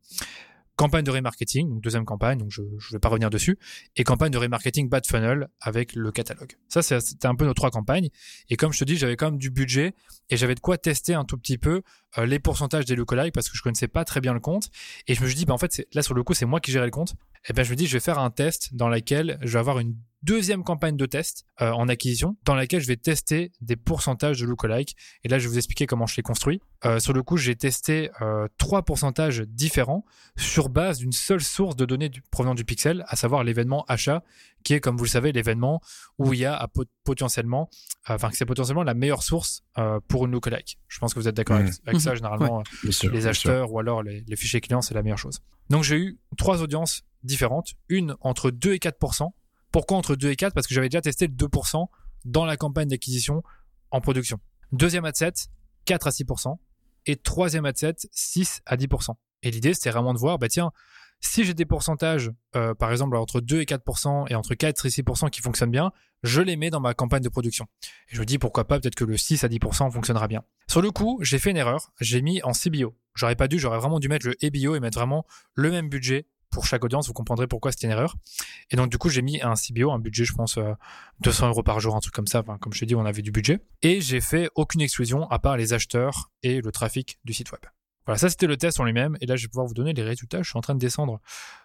Campagne 0.76 1.04
de 1.04 1.10
remarketing, 1.10 1.82
deuxième 1.82 2.06
campagne, 2.06 2.38
donc 2.38 2.50
je 2.50 2.62
ne 2.62 2.92
vais 2.92 2.98
pas 2.98 3.08
revenir 3.08 3.28
dessus, 3.28 3.58
et 3.96 4.04
campagne 4.04 4.30
de 4.30 4.38
remarketing 4.38 4.88
bad 4.88 5.04
funnel 5.06 5.48
avec 5.60 5.94
le 5.94 6.12
catalogue. 6.12 6.52
Ça, 6.68 6.82
c'était 6.82 7.26
un 7.26 7.34
peu 7.34 7.44
nos 7.44 7.52
trois 7.52 7.70
campagnes. 7.70 8.08
Et 8.48 8.56
comme 8.56 8.72
je 8.72 8.78
te 8.78 8.84
dis, 8.84 8.96
j'avais 8.96 9.16
quand 9.16 9.32
même 9.32 9.40
du 9.40 9.50
budget 9.50 9.92
et 10.30 10.36
j'avais 10.36 10.54
de 10.54 10.60
quoi 10.60 10.78
tester 10.78 11.14
un 11.14 11.24
tout 11.24 11.36
petit 11.36 11.58
peu 11.58 11.82
euh, 12.16 12.24
les 12.24 12.38
pourcentages 12.38 12.86
des 12.86 12.94
lookalikes 12.94 13.34
parce 13.34 13.50
que 13.50 13.56
je 13.58 13.62
connaissais 13.62 13.88
pas 13.88 14.04
très 14.04 14.20
bien 14.20 14.32
le 14.32 14.40
compte. 14.40 14.70
Et 15.08 15.14
je 15.14 15.22
me 15.22 15.26
suis 15.26 15.36
dit, 15.36 15.44
bah, 15.44 15.52
en 15.52 15.58
fait, 15.58 15.86
là, 15.92 16.02
sur 16.02 16.14
le 16.14 16.22
coup, 16.22 16.32
c'est 16.32 16.46
moi 16.46 16.60
qui 16.60 16.70
gérais 16.70 16.86
le 16.86 16.92
compte. 16.92 17.16
Et 17.48 17.52
ben, 17.52 17.64
je 17.64 17.70
me 17.70 17.76
dis, 17.76 17.86
je 17.86 17.92
vais 17.92 18.00
faire 18.00 18.20
un 18.20 18.30
test 18.30 18.74
dans 18.74 18.88
lequel 18.88 19.38
je 19.42 19.52
vais 19.52 19.58
avoir 19.58 19.80
une 19.80 19.96
deuxième 20.22 20.64
campagne 20.64 20.96
de 20.96 21.06
test 21.06 21.44
euh, 21.62 21.70
en 21.70 21.88
acquisition 21.88 22.36
dans 22.44 22.54
laquelle 22.54 22.80
je 22.80 22.86
vais 22.86 22.96
tester 22.96 23.52
des 23.60 23.76
pourcentages 23.76 24.40
de 24.40 24.46
lookalike. 24.46 24.96
Et 25.24 25.28
là, 25.28 25.38
je 25.38 25.44
vais 25.44 25.52
vous 25.52 25.58
expliquer 25.58 25.86
comment 25.86 26.06
je 26.06 26.16
les 26.16 26.22
construis. 26.22 26.60
Euh, 26.84 26.98
sur 26.98 27.12
le 27.12 27.22
coup, 27.22 27.36
j'ai 27.36 27.56
testé 27.56 28.10
euh, 28.20 28.48
trois 28.58 28.82
pourcentages 28.82 29.40
différents 29.40 30.04
sur 30.36 30.68
base 30.68 30.98
d'une 30.98 31.12
seule 31.12 31.40
source 31.40 31.76
de 31.76 31.84
données 31.84 32.08
du, 32.08 32.22
provenant 32.22 32.54
du 32.54 32.64
pixel, 32.64 33.04
à 33.08 33.16
savoir 33.16 33.44
l'événement 33.44 33.84
achat, 33.88 34.22
qui 34.64 34.74
est, 34.74 34.80
comme 34.80 34.96
vous 34.96 35.04
le 35.04 35.10
savez, 35.10 35.32
l'événement 35.32 35.80
où 36.18 36.32
il 36.32 36.40
y 36.40 36.44
a 36.44 36.68
potentiellement, 37.04 37.70
enfin, 38.08 38.30
c'est 38.32 38.44
potentiellement 38.44 38.82
la 38.82 38.94
meilleure 38.94 39.22
source 39.22 39.62
pour 40.08 40.26
une 40.26 40.32
lookalike. 40.32 40.78
Je 40.88 40.98
pense 40.98 41.14
que 41.14 41.20
vous 41.20 41.28
êtes 41.28 41.36
d'accord 41.36 41.56
avec, 41.56 42.00
ça. 42.00 42.16
Généralement, 42.16 42.64
les 42.82 43.26
acheteurs 43.28 43.72
ou 43.72 43.78
alors 43.78 44.02
les, 44.02 44.24
les 44.26 44.36
fichiers 44.36 44.60
clients, 44.60 44.82
c'est 44.82 44.94
la 44.94 45.02
meilleure 45.02 45.18
chose. 45.18 45.40
Donc, 45.70 45.84
j'ai 45.84 45.96
eu 45.96 46.18
trois 46.36 46.60
audiences 46.60 47.04
différentes, 47.22 47.74
une 47.88 48.16
entre 48.20 48.50
2 48.50 48.74
et 48.74 48.78
4 48.78 48.98
pourquoi 49.72 49.96
entre 49.96 50.16
2 50.16 50.30
et 50.30 50.36
4 50.36 50.54
Parce 50.54 50.66
que 50.66 50.74
j'avais 50.74 50.88
déjà 50.88 51.00
testé 51.00 51.26
le 51.26 51.34
2% 51.34 51.86
dans 52.24 52.44
la 52.44 52.56
campagne 52.56 52.88
d'acquisition 52.88 53.42
en 53.90 54.00
production. 54.00 54.38
Deuxième 54.72 55.04
ad 55.04 55.16
set, 55.16 55.48
4 55.84 56.06
à 56.06 56.10
6%. 56.10 56.58
Et 57.06 57.16
troisième 57.16 57.64
ad 57.64 57.76
set, 57.76 58.08
6 58.12 58.62
à 58.66 58.76
10%. 58.76 59.14
Et 59.42 59.50
l'idée, 59.50 59.72
c'était 59.74 59.90
vraiment 59.90 60.12
de 60.12 60.18
voir, 60.18 60.38
bah 60.38 60.48
tiens, 60.48 60.72
si 61.20 61.44
j'ai 61.44 61.54
des 61.54 61.64
pourcentages, 61.64 62.30
euh, 62.54 62.74
par 62.74 62.90
exemple, 62.90 63.16
entre 63.16 63.40
2 63.40 63.60
et 63.60 63.64
4% 63.64 64.26
et 64.30 64.34
entre 64.34 64.54
4 64.54 64.86
et 64.86 64.88
6% 64.88 65.30
qui 65.30 65.40
fonctionnent 65.40 65.70
bien, 65.70 65.92
je 66.22 66.40
les 66.40 66.56
mets 66.56 66.70
dans 66.70 66.80
ma 66.80 66.94
campagne 66.94 67.22
de 67.22 67.28
production. 67.28 67.66
Et 68.10 68.16
je 68.16 68.20
me 68.20 68.26
dis, 68.26 68.38
pourquoi 68.38 68.66
pas, 68.66 68.80
peut-être 68.80 68.94
que 68.94 69.04
le 69.04 69.16
6 69.16 69.44
à 69.44 69.48
10% 69.48 69.90
fonctionnera 69.90 70.28
bien. 70.28 70.42
Sur 70.68 70.82
le 70.82 70.90
coup, 70.90 71.18
j'ai 71.22 71.38
fait 71.38 71.50
une 71.50 71.56
erreur. 71.56 71.92
J'ai 72.00 72.22
mis 72.22 72.42
en 72.42 72.52
CBO. 72.52 72.94
J'aurais 73.14 73.36
pas 73.36 73.48
dû, 73.48 73.58
j'aurais 73.58 73.78
vraiment 73.78 73.98
dû 73.98 74.08
mettre 74.08 74.26
le 74.26 74.44
EBO 74.44 74.74
et 74.76 74.80
mettre 74.80 74.98
vraiment 74.98 75.26
le 75.54 75.70
même 75.70 75.88
budget 75.88 76.26
pour 76.58 76.66
chaque 76.66 76.84
audience, 76.84 77.06
vous 77.06 77.12
comprendrez 77.12 77.46
pourquoi 77.46 77.70
c'était 77.70 77.86
une 77.86 77.92
erreur. 77.92 78.16
Et 78.72 78.76
donc, 78.76 78.90
du 78.90 78.98
coup, 78.98 79.10
j'ai 79.10 79.22
mis 79.22 79.40
un 79.40 79.54
CBO, 79.54 79.92
un 79.92 80.00
budget, 80.00 80.24
je 80.24 80.32
pense, 80.32 80.58
200 81.20 81.46
euh, 81.46 81.48
euros 81.50 81.62
par 81.62 81.78
jour, 81.78 81.94
un 81.94 82.00
truc 82.00 82.12
comme 82.12 82.26
ça. 82.26 82.42
comme 82.42 82.72
je 82.72 82.80
t'ai 82.80 82.86
dit, 82.86 82.96
on 82.96 83.06
avait 83.06 83.22
du 83.22 83.30
budget. 83.30 83.60
Et 83.82 84.00
j'ai 84.00 84.20
fait 84.20 84.50
aucune 84.56 84.80
exclusion 84.80 85.30
à 85.30 85.38
part 85.38 85.56
les 85.56 85.72
acheteurs 85.72 86.32
et 86.42 86.60
le 86.60 86.72
trafic 86.72 87.20
du 87.24 87.32
site 87.32 87.52
web. 87.52 87.60
Voilà, 88.06 88.18
ça 88.18 88.28
c'était 88.28 88.48
le 88.48 88.56
test 88.56 88.80
en 88.80 88.84
lui-même. 88.84 89.16
Et 89.20 89.26
là, 89.26 89.36
je 89.36 89.44
vais 89.44 89.48
pouvoir 89.48 89.68
vous 89.68 89.74
donner 89.74 89.92
les 89.92 90.02
résultats. 90.02 90.42
Je 90.42 90.50
suis 90.50 90.58
en 90.58 90.60
train 90.60 90.74
de 90.74 90.80
descendre 90.80 91.20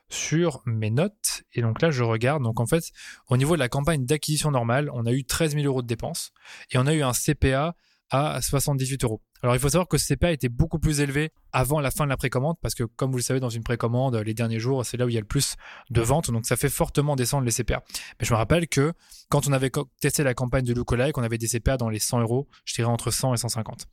sur 0.10 0.62
mes 0.68 0.92
notes. 0.92 1.42
Et 1.54 1.64
donc 1.64 1.82
là, 1.82 1.90
je 1.90 2.04
regarde. 2.04 2.44
Donc 2.44 2.60
en 2.60 2.68
fait, 2.68 2.84
au 3.30 3.38
niveau 3.38 3.56
de 3.56 3.60
la 3.60 3.70
campagne 3.70 4.06
d'acquisition 4.06 4.52
normale, 4.52 4.92
on 4.94 5.08
a 5.08 5.12
eu 5.12 5.26
13 5.26 5.56
000 5.56 5.66
euros 5.66 5.82
de 5.82 5.88
dépenses. 5.88 6.34
Et 6.70 6.78
on 6.78 6.86
a 6.86 6.94
eu 6.94 7.02
un 7.02 7.14
CPA 7.14 7.76
à 8.14 8.40
78 8.44 9.04
euros. 9.06 9.22
Alors 9.42 9.56
il 9.56 9.60
faut 9.60 9.70
savoir 9.70 9.88
que 9.88 9.98
ce 9.98 10.14
CPA 10.14 10.32
était 10.32 10.48
beaucoup 10.48 10.78
plus 10.78 11.02
élevé 11.02 11.32
avant 11.52 11.80
la 11.80 11.90
fin 11.90 12.04
de 12.04 12.10
la 12.10 12.16
précommande 12.16 12.58
parce 12.62 12.76
que 12.76 12.84
comme 12.84 13.10
vous 13.10 13.18
le 13.18 13.24
savez 13.24 13.40
dans 13.40 13.50
une 13.50 13.64
précommande 13.64 14.16
les 14.18 14.36
derniers 14.36 14.60
jours 14.60 14.86
c'est 14.86 14.98
là 14.98 15.08
où 15.08 15.10
il 15.10 15.16
y 15.16 15.18
a 15.18 15.20
le 15.20 15.26
plus 15.26 15.56
de 15.90 16.00
ventes 16.00 16.30
donc 16.30 16.46
ça 16.46 16.56
fait 16.56 16.70
fortement 16.70 17.16
descendre 17.16 17.44
les 17.44 17.52
CPA. 17.52 17.82
Mais 18.20 18.26
je 18.28 18.32
me 18.32 18.38
rappelle 18.38 18.68
que 18.68 18.94
quand 19.30 19.48
on 19.48 19.52
avait 19.52 19.72
testé 20.00 20.24
la 20.24 20.36
campagne 20.36 20.64
de 20.64 20.76
Lookalike 20.76 21.18
on 21.18 21.24
avait 21.24 21.40
des 21.40 21.48
CPA 21.48 21.76
dans 21.78 21.90
les 21.90 21.98
100 21.98 22.22
euros, 22.22 22.48
je 22.66 22.76
dirais 22.76 22.88
entre 22.88 23.10
100 23.10 23.34
et 23.34 23.38
150. 23.38 23.88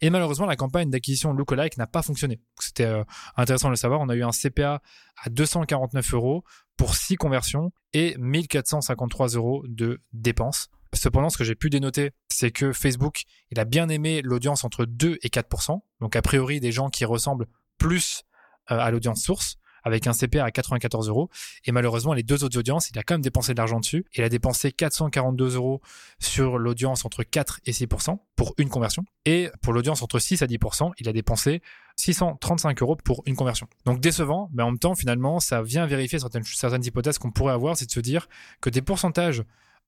Et 0.00 0.08
malheureusement 0.08 0.46
la 0.46 0.56
campagne 0.56 0.88
d'acquisition 0.88 1.34
Lookalike 1.34 1.76
n'a 1.76 1.86
pas 1.86 2.00
fonctionné. 2.00 2.40
C'était 2.58 2.86
euh, 2.86 3.04
intéressant 3.36 3.68
de 3.68 3.72
le 3.72 3.76
savoir. 3.76 4.00
On 4.00 4.08
a 4.08 4.14
eu 4.14 4.24
un 4.24 4.30
CPA 4.30 4.80
à 5.22 5.28
249 5.28 6.14
euros 6.14 6.42
pour 6.78 6.94
6 6.94 7.16
conversions 7.16 7.70
et 7.92 8.16
1453 8.16 9.28
euros 9.34 9.62
de 9.68 10.00
dépenses. 10.14 10.70
Cependant, 10.94 11.30
ce 11.30 11.38
que 11.38 11.44
j'ai 11.44 11.54
pu 11.54 11.70
dénoter, 11.70 12.12
c'est 12.28 12.50
que 12.50 12.72
Facebook, 12.72 13.22
il 13.50 13.60
a 13.60 13.64
bien 13.64 13.88
aimé 13.88 14.22
l'audience 14.22 14.64
entre 14.64 14.84
2 14.84 15.18
et 15.22 15.28
4%. 15.28 15.80
Donc, 16.00 16.16
a 16.16 16.22
priori, 16.22 16.60
des 16.60 16.72
gens 16.72 16.88
qui 16.88 17.04
ressemblent 17.04 17.46
plus 17.78 18.24
euh, 18.70 18.78
à 18.78 18.90
l'audience 18.90 19.22
source, 19.22 19.58
avec 19.88 20.06
un 20.06 20.12
CPR 20.12 20.42
à 20.42 20.50
94 20.50 21.08
euros. 21.08 21.30
Et 21.64 21.72
malheureusement, 21.72 22.12
les 22.12 22.22
deux 22.22 22.44
autres 22.44 22.58
audiences, 22.58 22.90
il 22.90 22.98
a 22.98 23.02
quand 23.02 23.14
même 23.14 23.22
dépensé 23.22 23.52
de 23.52 23.58
l'argent 23.58 23.80
dessus. 23.80 24.04
Il 24.14 24.22
a 24.22 24.28
dépensé 24.28 24.72
442 24.72 25.56
euros 25.56 25.80
sur 26.18 26.58
l'audience 26.58 27.04
entre 27.04 27.22
4 27.22 27.60
et 27.66 27.72
6% 27.72 28.18
pour 28.36 28.54
une 28.58 28.68
conversion. 28.68 29.04
Et 29.24 29.50
pour 29.62 29.72
l'audience 29.72 30.02
entre 30.02 30.18
6 30.18 30.42
à 30.42 30.46
10%, 30.46 30.92
il 30.98 31.08
a 31.08 31.12
dépensé 31.12 31.62
635 31.96 32.82
euros 32.82 32.96
pour 32.96 33.22
une 33.26 33.36
conversion. 33.36 33.66
Donc 33.84 34.00
décevant, 34.00 34.50
mais 34.52 34.62
en 34.62 34.70
même 34.70 34.78
temps, 34.78 34.94
finalement, 34.94 35.40
ça 35.40 35.62
vient 35.62 35.86
vérifier 35.86 36.18
certaines, 36.18 36.84
hypothèses 36.84 37.18
qu'on 37.18 37.32
pourrait 37.32 37.54
avoir, 37.54 37.76
c'est 37.76 37.86
de 37.86 37.90
se 37.90 38.00
dire 38.00 38.28
que 38.60 38.70
des 38.70 38.82
pourcentages 38.82 39.42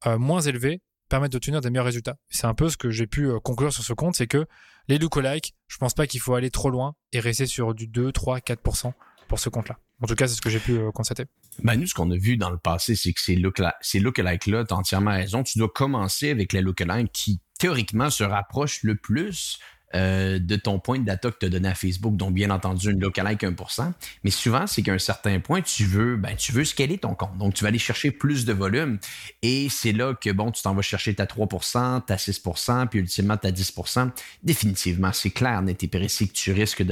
euh, 0.06 0.18
moins 0.18 0.40
élevés 0.40 0.80
permettre 1.10 1.32
d'obtenir 1.32 1.60
des 1.60 1.68
meilleurs 1.68 1.84
résultats. 1.84 2.16
C'est 2.30 2.46
un 2.46 2.54
peu 2.54 2.70
ce 2.70 2.78
que 2.78 2.90
j'ai 2.90 3.06
pu 3.06 3.26
euh, 3.26 3.38
conclure 3.38 3.72
sur 3.72 3.84
ce 3.84 3.92
compte, 3.92 4.14
c'est 4.14 4.26
que 4.26 4.46
les 4.88 4.96
lookalikes, 4.96 5.54
je 5.68 5.76
pense 5.76 5.92
pas 5.92 6.06
qu'il 6.06 6.20
faut 6.20 6.34
aller 6.34 6.50
trop 6.50 6.70
loin 6.70 6.94
et 7.12 7.20
rester 7.20 7.46
sur 7.46 7.74
du 7.74 7.86
2, 7.86 8.12
3, 8.12 8.38
4% 8.38 8.92
pour 9.28 9.38
ce 9.38 9.50
compte-là. 9.50 9.78
En 10.02 10.06
tout 10.06 10.14
cas, 10.14 10.26
c'est 10.26 10.34
ce 10.34 10.40
que 10.40 10.48
j'ai 10.48 10.60
pu 10.60 10.72
euh, 10.72 10.90
constater. 10.92 11.24
Ben, 11.62 11.76
nous, 11.76 11.86
ce 11.86 11.94
qu'on 11.94 12.10
a 12.10 12.16
vu 12.16 12.38
dans 12.38 12.48
le 12.48 12.56
passé, 12.56 12.96
c'est 12.96 13.12
que 13.12 13.20
ces, 13.20 13.36
lookalikes-là, 13.36 14.64
tu 14.64 14.74
as 14.74 14.76
entièrement 14.76 15.10
raison. 15.10 15.42
Tu 15.42 15.58
dois 15.58 15.68
commencer 15.68 16.30
avec 16.30 16.54
les 16.54 16.62
lookalikes 16.62 17.12
qui, 17.12 17.40
théoriquement, 17.58 18.08
se 18.08 18.24
rapprochent 18.24 18.82
le 18.82 18.96
plus 18.96 19.58
euh, 19.96 20.38
de 20.38 20.54
ton 20.54 20.78
point 20.78 21.00
de 21.00 21.04
data 21.04 21.30
que 21.32 21.38
tu 21.40 21.46
as 21.46 21.48
donné 21.48 21.68
à 21.68 21.74
Facebook, 21.74 22.16
donc 22.16 22.32
bien 22.32 22.50
entendu 22.50 22.92
une 22.92 23.00
lookalike 23.00 23.42
1%. 23.42 23.92
Mais 24.22 24.30
souvent, 24.30 24.68
c'est 24.68 24.82
qu'à 24.82 24.92
un 24.92 24.98
certain 24.98 25.40
point, 25.40 25.62
tu 25.62 25.84
veux, 25.84 26.16
ben, 26.16 26.36
tu 26.36 26.52
veux 26.52 26.64
scaler 26.64 26.98
ton 26.98 27.14
compte. 27.14 27.36
Donc, 27.38 27.54
tu 27.54 27.64
vas 27.64 27.68
aller 27.68 27.78
chercher 27.78 28.12
plus 28.12 28.44
de 28.44 28.52
volume. 28.52 28.98
Et 29.42 29.68
c'est 29.68 29.90
là 29.90 30.14
que, 30.14 30.30
bon, 30.30 30.52
tu 30.52 30.62
t'en 30.62 30.74
vas 30.74 30.82
chercher 30.82 31.14
ta 31.14 31.24
3%, 31.24 32.04
ta 32.04 32.16
6%, 32.16 32.86
puis 32.86 33.00
ultimement 33.00 33.36
ta 33.36 33.50
10%. 33.50 34.10
Définitivement, 34.44 35.12
c'est 35.12 35.30
clair, 35.30 35.60
net 35.62 35.82
et 35.82 35.88
précis 35.88 36.28
que 36.28 36.34
tu 36.34 36.52
risques 36.52 36.84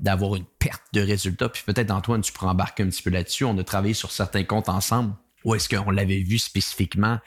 d'avoir 0.00 0.36
une 0.36 0.46
perte 0.58 0.82
de 0.94 1.02
résultats. 1.02 1.50
Puis 1.50 1.64
peut-être, 1.66 1.90
Antoine, 1.90 2.22
tu 2.22 2.32
pourras 2.32 2.52
embarquer 2.52 2.82
un 2.82 2.88
petit 2.88 3.02
peu 3.02 3.10
là-dessus. 3.10 3.44
On 3.44 3.58
a 3.58 3.64
travaillé 3.64 3.94
sur 3.94 4.10
certains 4.10 4.44
comptes 4.44 4.70
ensemble. 4.70 5.12
Ou 5.44 5.54
est-ce 5.54 5.68
qu'on 5.68 5.90
l'avait 5.90 6.20
vu 6.20 6.38
spécifiquement 6.38 7.18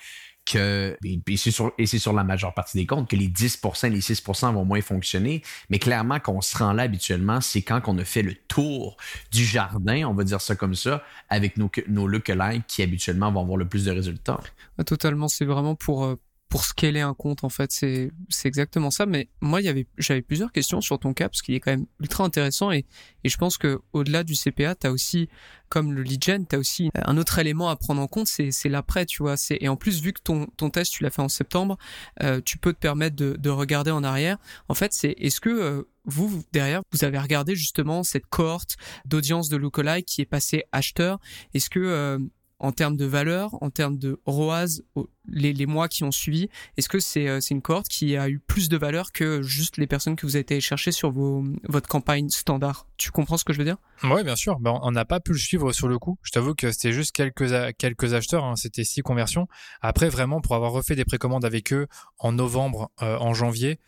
que, 0.45 0.97
et 1.03 1.37
c'est 1.37 1.51
sur, 1.99 2.13
la 2.13 2.23
majeure 2.23 2.53
partie 2.53 2.77
des 2.77 2.85
comptes, 2.85 3.09
que 3.09 3.15
les 3.15 3.27
10 3.27 3.61
les 3.83 4.01
6 4.01 4.23
vont 4.25 4.65
moins 4.65 4.81
fonctionner. 4.81 5.41
Mais 5.69 5.79
clairement, 5.79 6.19
qu'on 6.19 6.41
se 6.41 6.57
rend 6.57 6.73
là 6.73 6.83
habituellement, 6.83 7.41
c'est 7.41 7.61
quand 7.61 7.81
on 7.87 7.97
a 7.97 8.05
fait 8.05 8.23
le 8.23 8.35
tour 8.47 8.97
du 9.31 9.45
jardin, 9.45 10.05
on 10.07 10.13
va 10.13 10.23
dire 10.23 10.41
ça 10.41 10.55
comme 10.55 10.75
ça, 10.75 11.03
avec 11.29 11.57
nos, 11.57 11.69
nos 11.87 12.09
qui 12.67 12.81
habituellement 12.81 13.31
vont 13.31 13.41
avoir 13.41 13.57
le 13.57 13.67
plus 13.67 13.85
de 13.85 13.91
résultats. 13.91 14.39
Totalement, 14.85 15.27
c'est 15.27 15.45
vraiment 15.45 15.75
pour, 15.75 16.05
euh, 16.05 16.15
pour 16.51 16.65
scaler 16.65 16.99
un 16.99 17.13
compte 17.13 17.45
en 17.45 17.49
fait 17.49 17.71
c'est 17.71 18.11
c'est 18.27 18.49
exactement 18.49 18.91
ça. 18.91 19.05
Mais 19.05 19.29
moi 19.39 19.61
il 19.61 19.65
y 19.65 19.69
avait 19.69 19.87
j'avais 19.97 20.21
plusieurs 20.21 20.51
questions 20.51 20.81
sur 20.81 20.99
ton 20.99 21.13
cas 21.13 21.29
parce 21.29 21.41
qu'il 21.41 21.55
est 21.55 21.61
quand 21.61 21.71
même 21.71 21.85
ultra 22.01 22.25
intéressant. 22.25 22.71
Et 22.71 22.85
et 23.23 23.29
je 23.29 23.37
pense 23.37 23.57
que 23.57 23.79
au-delà 23.93 24.23
du 24.25 24.35
CPA 24.35 24.75
tu 24.75 24.87
aussi 24.87 25.29
comme 25.69 25.93
le 25.93 26.03
lead 26.03 26.21
gen 26.21 26.45
tu 26.45 26.57
as 26.57 26.59
aussi 26.59 26.91
un 26.93 27.17
autre 27.17 27.39
élément 27.39 27.69
à 27.69 27.77
prendre 27.77 28.01
en 28.01 28.07
compte 28.07 28.27
c'est 28.27 28.51
c'est 28.51 28.67
l'après 28.67 29.05
tu 29.05 29.23
vois. 29.23 29.37
C'est 29.37 29.57
et 29.61 29.69
en 29.69 29.77
plus 29.77 30.01
vu 30.01 30.11
que 30.11 30.21
ton 30.21 30.47
ton 30.57 30.69
test 30.69 30.91
tu 30.91 31.03
l'as 31.03 31.09
fait 31.09 31.21
en 31.21 31.29
septembre 31.29 31.77
euh, 32.21 32.41
tu 32.43 32.57
peux 32.57 32.73
te 32.73 32.79
permettre 32.79 33.15
de 33.15 33.37
de 33.39 33.49
regarder 33.49 33.91
en 33.91 34.03
arrière. 34.03 34.37
En 34.67 34.73
fait 34.73 34.91
c'est 34.91 35.15
est-ce 35.17 35.39
que 35.39 35.49
euh, 35.49 35.83
vous, 36.05 36.43
derrière, 36.51 36.81
vous 36.91 37.03
avez 37.03 37.19
regardé 37.19 37.55
justement 37.55 38.01
cette 38.01 38.25
cohorte 38.25 38.75
d'audience 39.05 39.49
de 39.49 39.57
lookalike 39.57 40.07
qui 40.07 40.21
est 40.21 40.25
passée 40.25 40.63
acheteur? 40.71 41.19
Est-ce 41.53 41.69
que 41.69 41.79
euh, 41.79 42.17
en 42.61 42.71
termes 42.71 42.95
de 42.95 43.05
valeur, 43.05 43.57
en 43.61 43.71
termes 43.71 43.97
de 43.97 44.21
ROAS, 44.25 44.81
les, 45.27 45.65
mois 45.65 45.87
qui 45.87 46.03
ont 46.03 46.11
suivi, 46.11 46.47
est-ce 46.77 46.87
que 46.87 46.99
c'est 46.99 47.27
euh, 47.27 47.39
c'est 47.39 47.55
une 47.55 47.61
cohorte 47.61 47.87
qui 47.87 48.15
a 48.15 48.29
eu 48.29 48.39
plus 48.39 48.69
de 48.69 48.77
valeur 48.77 49.11
que 49.11 49.41
juste 49.41 49.77
les 49.77 49.87
personnes 49.87 50.15
que 50.15 50.25
vous 50.27 50.35
avez 50.35 50.41
été 50.41 50.61
chercher 50.61 50.91
sur 50.91 51.11
votre 51.11 51.89
campagne 51.89 52.29
standard? 52.29 52.85
Tu 52.97 53.09
comprends 53.09 53.37
ce 53.37 53.43
que 53.43 53.51
je 53.51 53.57
veux 53.57 53.65
dire? 53.65 53.77
Oui, 54.03 54.23
bien 54.23 54.35
sûr. 54.35 54.59
Ben, 54.59 54.79
on 54.83 54.91
n'a 54.91 55.05
pas 55.05 55.19
pu 55.19 55.31
le 55.31 55.39
suivre 55.39 55.73
sur 55.73 55.87
le 55.87 55.97
coup. 55.97 56.19
Je 56.21 56.31
t'avoue 56.31 56.53
que 56.53 56.71
c'était 56.71 56.93
juste 56.93 57.13
quelques, 57.13 57.51
quelques 57.77 58.13
acheteurs, 58.13 58.45
hein. 58.45 58.55
c'était 58.55 58.83
six 58.83 59.01
conversions. 59.01 59.47
Après, 59.81 60.09
vraiment, 60.09 60.39
pour 60.39 60.55
avoir 60.55 60.71
refait 60.71 60.95
des 60.95 61.05
précommandes 61.05 61.45
avec 61.45 61.73
eux 61.73 61.87
en 62.19 62.31
novembre, 62.31 62.91
euh, 63.01 63.17
en 63.17 63.33
janvier, 63.33 63.79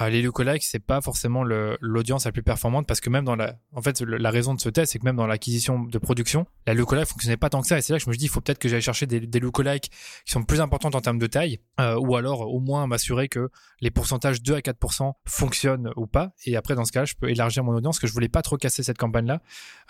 euh, 0.00 0.08
les 0.08 0.22
lookalikes, 0.22 0.62
c'est 0.62 0.78
pas 0.78 1.00
forcément 1.00 1.44
l'audience 1.44 2.24
la 2.24 2.32
plus 2.32 2.42
performante 2.42 2.86
parce 2.86 3.00
que 3.00 3.10
même 3.10 3.24
dans 3.24 3.36
la, 3.36 3.56
en 3.72 3.82
fait, 3.82 4.00
la 4.00 4.30
raison 4.30 4.54
de 4.54 4.60
ce 4.60 4.70
test, 4.70 4.92
c'est 4.92 4.98
que 4.98 5.04
même 5.04 5.16
dans 5.16 5.26
l'acquisition 5.26 5.80
de 5.80 5.98
production, 5.98 6.46
la 6.66 6.74
lookalike 6.74 7.06
fonctionnait 7.06 7.36
pas 7.36 7.50
tant 7.50 7.60
que 7.60 7.66
ça. 7.66 7.78
Et 7.78 7.82
c'est 7.82 7.92
là 7.92 7.98
que 7.98 8.04
je 8.04 8.10
me 8.10 8.14
dis, 8.14 8.24
il 8.24 8.28
faut 8.28 8.40
peut-être 8.40 8.58
que 8.58 8.68
j'aille 8.68 8.80
chercher 8.82 9.06
des, 9.06 9.20
des 9.20 9.40
lookalikes 9.40 9.90
qui 10.24 10.32
sont 10.32 10.44
plus 10.44 10.60
importantes 10.60 10.94
en 10.94 11.00
termes 11.00 11.18
de 11.18 11.26
taille, 11.26 11.60
euh, 11.78 11.98
ou 11.98 12.16
alors 12.16 12.40
au 12.52 12.60
moins 12.60 12.86
m'assurer 12.86 13.28
que 13.28 13.50
les 13.80 13.90
pourcentages 13.90 14.42
2 14.42 14.54
à 14.54 14.60
4% 14.60 15.12
fonctionnent 15.26 15.92
ou 15.96 16.06
pas. 16.06 16.32
Et 16.46 16.56
après, 16.56 16.74
dans 16.74 16.84
ce 16.84 16.92
cas, 16.92 17.04
je 17.04 17.14
peux 17.14 17.28
élargir 17.28 17.62
mon 17.62 17.74
audience, 17.74 17.98
que 17.98 18.06
je 18.06 18.12
voulais 18.12 18.28
pas 18.28 18.42
trop 18.42 18.56
casser 18.56 18.82
cette 18.82 18.98
campagne-là. 18.98 19.42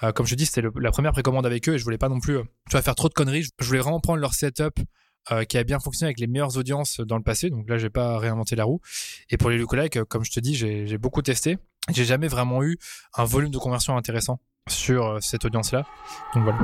Euh, 0.03 0.13
comme 0.13 0.27
je 0.27 0.35
dis, 0.35 0.47
c'était 0.47 0.67
la 0.81 0.91
première 0.91 1.13
précommande 1.13 1.47
avec 1.47 1.69
eux 1.69 1.75
et 1.75 1.79
je 1.79 1.85
voulais 1.85 1.99
pas 1.99 2.09
non 2.09 2.19
plus, 2.19 2.39
tu 2.69 2.73
vas 2.77 2.83
faire 2.83 2.97
trop 2.97 3.09
de 3.09 3.15
conneries. 3.15 3.47
Je 3.61 3.67
voulais 3.67 3.81
vraiment 3.81 4.01
prendre 4.01 4.19
leur 4.19 4.35
setup 4.35 4.81
euh, 5.31 5.45
qui 5.45 5.57
a 5.57 5.63
bien 5.63 5.79
fonctionné 5.79 6.09
avec 6.09 6.19
les 6.19 6.27
meilleures 6.27 6.57
audiences 6.57 7.01
dans 7.01 7.17
le 7.17 7.23
passé. 7.23 7.49
Donc 7.49 7.69
là, 7.69 7.79
j'ai 7.79 7.91
pas 7.91 8.19
réinventé 8.19 8.57
la 8.57 8.65
roue. 8.65 8.81
Et 9.31 9.37
pour 9.37 9.51
les 9.51 9.59
lookalikes, 9.59 9.97
euh, 9.97 10.05
comme 10.05 10.25
je 10.25 10.33
te 10.33 10.41
dis, 10.41 10.55
j'ai 10.57 10.99
beaucoup 10.99 11.23
testé. 11.23 11.59
J'ai 11.93 12.05
jamais 12.05 12.29
vraiment 12.29 12.63
eu 12.65 12.77
un 13.15 13.25
volume 13.25 13.51
de 13.51 13.59
conversion 13.59 13.97
intéressant 13.97 14.41
sur 14.69 15.07
euh, 15.07 15.19
cette 15.21 15.45
audience-là. 15.45 15.87
Donc 16.35 16.45
voilà. 16.45 16.59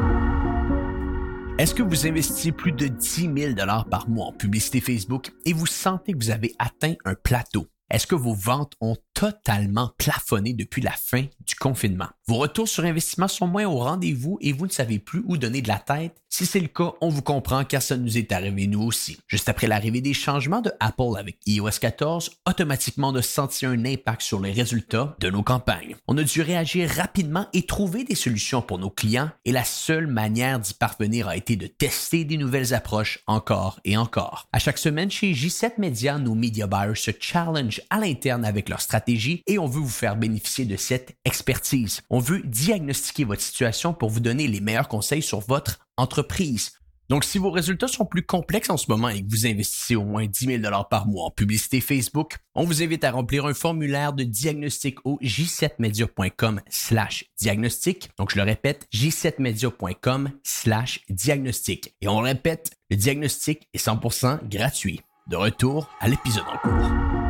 Est-ce 1.59 1.75
que 1.75 1.83
vous 1.83 2.07
investissez 2.07 2.53
plus 2.53 2.73
de 2.73 2.87
10 2.87 3.31
000 3.37 3.55
par 3.91 4.09
mois 4.09 4.27
en 4.27 4.33
publicité 4.33 4.81
Facebook 4.81 5.33
et 5.45 5.53
vous 5.53 5.67
sentez 5.67 6.13
que 6.13 6.19
vous 6.19 6.31
avez 6.31 6.55
atteint 6.59 6.95
un 7.05 7.15
plateau? 7.15 7.67
Est-ce 7.91 8.07
que 8.07 8.15
vos 8.15 8.35
ventes 8.35 8.75
ont 8.81 8.97
totalement 9.19 9.91
plafonné 9.99 10.53
depuis 10.53 10.81
la 10.81 10.93
fin 10.93 11.25
du 11.45 11.57
confinement? 11.57 12.07
Vos 12.29 12.37
retours 12.37 12.69
sur 12.69 12.85
investissement 12.85 13.27
sont 13.27 13.49
moins 13.49 13.67
au 13.67 13.79
rendez-vous 13.79 14.39
et 14.41 14.53
vous 14.53 14.67
ne 14.67 14.71
savez 14.71 15.01
plus 15.01 15.25
où 15.27 15.37
donner 15.37 15.61
de 15.61 15.67
la 15.67 15.81
tête? 15.81 16.23
Si 16.29 16.47
c'est 16.47 16.61
le 16.61 16.69
cas, 16.69 16.93
on 17.01 17.09
vous 17.09 17.23
comprend 17.23 17.65
car 17.65 17.83
ça 17.83 17.97
nous 17.97 18.17
est 18.17 18.31
arrivé 18.31 18.69
nous 18.69 18.83
aussi. 18.83 19.19
Juste 19.27 19.49
après 19.49 19.67
l'arrivée 19.67 20.03
des 20.03 20.15
changements 20.15 20.61
de 20.61 20.71
Apple 20.79 21.19
avec 21.19 21.39
iOS 21.47 21.81
14, 21.81 22.31
automatiquement 22.47 23.09
on 23.09 23.17
a 23.17 23.23
senti 23.23 23.67
un 23.67 23.85
impact 23.85 24.23
sur 24.23 24.41
les 24.41 24.53
résultats 24.53 25.17
de 25.19 25.31
nos 25.31 25.43
campagnes. 25.43 25.97
On 26.07 26.17
a 26.17 26.23
dû 26.23 26.43
réagir 26.43 26.89
rapidement 26.89 27.49
et 27.53 27.63
trouver 27.63 28.05
des 28.05 28.15
solutions 28.15 28.63
pour 28.63 28.79
nos 28.79 28.91
clients 28.91 29.31
et 29.45 29.51
la 29.51 29.65
seule 29.65 30.07
manière 30.07 30.61
d'y 30.61 30.75
parvenir 30.75 31.27
a 31.27 31.37
été 31.37 31.57
de 31.57 31.67
tester 31.67 32.25
des 32.25 32.37
nouvelles 32.37 32.73
approches 32.73 33.19
encore 33.27 33.81
et 33.85 33.97
encore. 33.97 34.47
À 34.53 34.61
chaque 34.61 34.79
semaine 34.79 35.11
chez 35.11 35.33
J7 35.33 35.73
Media, 35.79 36.19
nos 36.19 36.37
media 36.37 36.69
buyers 36.69 36.95
se 36.95 37.11
challenge 37.19 37.81
à 37.91 37.99
l'interne 37.99 38.45
avec 38.45 38.69
leur 38.69 38.81
stratégie 38.81 39.08
et 39.47 39.59
on 39.59 39.67
veut 39.67 39.81
vous 39.81 39.89
faire 39.89 40.17
bénéficier 40.17 40.65
de 40.65 40.77
cette 40.77 41.17
expertise. 41.25 42.03
On 42.11 42.19
veut 42.19 42.43
diagnostiquer 42.45 43.25
votre 43.25 43.43
situation 43.43 43.95
pour 43.95 44.11
vous 44.11 44.21
donner 44.21 44.47
les 44.47 44.61
meilleurs 44.61 44.89
conseils 44.89 45.23
sur 45.23 45.41
votre 45.41 45.79
entreprise. 45.97 46.73
Donc, 47.09 47.25
si 47.25 47.39
vos 47.39 47.51
résultats 47.51 47.89
sont 47.89 48.05
plus 48.05 48.23
complexes 48.23 48.69
en 48.69 48.77
ce 48.77 48.91
moment 48.91 49.09
et 49.09 49.23
que 49.23 49.31
vous 49.31 49.47
investissez 49.47 49.97
au 49.97 50.05
moins 50.05 50.27
10 50.27 50.61
000 50.61 50.85
par 50.91 51.07
mois 51.07 51.25
en 51.25 51.31
publicité 51.31 51.81
Facebook, 51.81 52.37
on 52.55 52.65
vous 52.65 52.83
invite 52.83 53.03
à 53.03 53.13
remplir 53.13 53.47
un 53.47 53.55
formulaire 53.55 54.13
de 54.13 54.25
diagnostic 54.25 54.99
au 55.07 55.19
j7media.com 55.23 56.61
slash 56.69 57.25
diagnostic. 57.41 58.11
Donc, 58.19 58.31
je 58.31 58.37
le 58.37 58.43
répète, 58.43 58.87
j7media.com 58.93 60.33
slash 60.43 61.01
diagnostic. 61.09 61.95
Et 62.03 62.09
on 62.09 62.19
répète, 62.19 62.73
le 62.91 62.97
diagnostic 62.97 63.69
est 63.73 63.83
100% 63.83 64.47
gratuit. 64.47 65.01
De 65.29 65.37
retour 65.37 65.89
à 66.01 66.09
l'épisode 66.09 66.45
en 66.53 66.59
cours. 66.59 67.28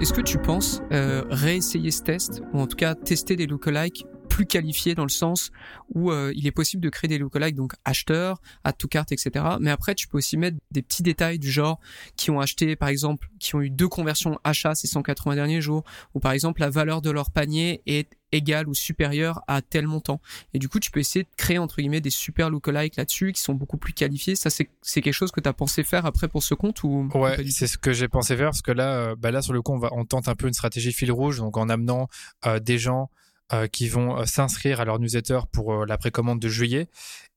Est-ce 0.00 0.12
que 0.12 0.20
tu 0.20 0.38
penses 0.38 0.82
euh, 0.92 1.22
réessayer 1.30 1.90
ce 1.90 2.02
test, 2.02 2.42
ou 2.52 2.60
en 2.60 2.66
tout 2.66 2.76
cas 2.76 2.94
tester 2.94 3.36
des 3.36 3.46
lookalikes 3.46 4.04
plus 4.28 4.46
qualifiés 4.46 4.94
dans 4.94 5.04
le 5.04 5.10
sens 5.10 5.50
où 5.94 6.10
euh, 6.10 6.32
il 6.34 6.46
est 6.46 6.52
possible 6.52 6.82
de 6.82 6.88
créer 6.88 7.06
des 7.06 7.18
lookalikes, 7.18 7.54
donc 7.54 7.74
acheteurs, 7.84 8.40
add 8.64 8.76
to 8.78 8.88
cart, 8.88 9.06
etc. 9.10 9.44
Mais 9.60 9.70
après, 9.70 9.94
tu 9.94 10.08
peux 10.08 10.16
aussi 10.16 10.36
mettre 10.38 10.56
des 10.70 10.82
petits 10.82 11.02
détails 11.02 11.38
du 11.38 11.50
genre 11.50 11.78
qui 12.16 12.30
ont 12.30 12.40
acheté, 12.40 12.74
par 12.74 12.88
exemple, 12.88 13.28
qui 13.38 13.54
ont 13.54 13.60
eu 13.60 13.70
deux 13.70 13.88
conversions 13.88 14.38
achats 14.42 14.74
ces 14.74 14.86
180 14.86 15.34
derniers 15.34 15.60
jours, 15.60 15.84
ou 16.14 16.20
par 16.20 16.32
exemple 16.32 16.62
la 16.62 16.70
valeur 16.70 17.02
de 17.02 17.10
leur 17.10 17.30
panier 17.30 17.82
est 17.86 18.08
égal 18.32 18.68
ou 18.68 18.74
supérieur 18.74 19.42
à 19.46 19.62
tel 19.62 19.86
montant. 19.86 20.20
Et 20.54 20.58
du 20.58 20.68
coup, 20.68 20.80
tu 20.80 20.90
peux 20.90 21.00
essayer 21.00 21.24
de 21.24 21.28
créer 21.36 21.58
entre 21.58 21.76
guillemets 21.76 22.00
des 22.00 22.10
super 22.10 22.50
lookalikes 22.50 22.96
là-dessus 22.96 23.32
qui 23.32 23.40
sont 23.40 23.54
beaucoup 23.54 23.76
plus 23.76 23.92
qualifiés. 23.92 24.34
Ça, 24.34 24.50
c'est 24.50 25.00
quelque 25.00 25.12
chose 25.12 25.30
que 25.30 25.40
tu 25.40 25.48
as 25.48 25.52
pensé 25.52 25.84
faire 25.84 26.06
après 26.06 26.28
pour 26.28 26.42
ce 26.42 26.54
compte 26.54 26.82
ou 26.82 27.08
Ouais, 27.14 27.36
c'est 27.50 27.66
ce 27.66 27.78
que 27.78 27.92
j'ai 27.92 28.08
pensé 28.08 28.36
faire 28.36 28.48
parce 28.48 28.62
que 28.62 28.72
là, 28.72 28.94
euh, 28.94 29.16
bah 29.16 29.30
là 29.30 29.42
sur 29.42 29.52
le 29.52 29.62
coup, 29.62 29.72
on, 29.72 29.78
va, 29.78 29.90
on 29.92 30.04
tente 30.04 30.28
un 30.28 30.34
peu 30.34 30.46
une 30.46 30.54
stratégie 30.54 30.92
fil 30.92 31.12
rouge, 31.12 31.38
donc 31.38 31.56
en 31.56 31.68
amenant 31.68 32.08
euh, 32.46 32.58
des 32.58 32.78
gens 32.78 33.10
euh, 33.52 33.66
qui 33.66 33.86
vont 33.88 34.18
euh, 34.18 34.24
s'inscrire 34.24 34.80
à 34.80 34.86
leur 34.86 34.98
newsletter 34.98 35.40
pour 35.52 35.74
euh, 35.74 35.84
la 35.84 35.98
précommande 35.98 36.40
de 36.40 36.48
juillet. 36.48 36.88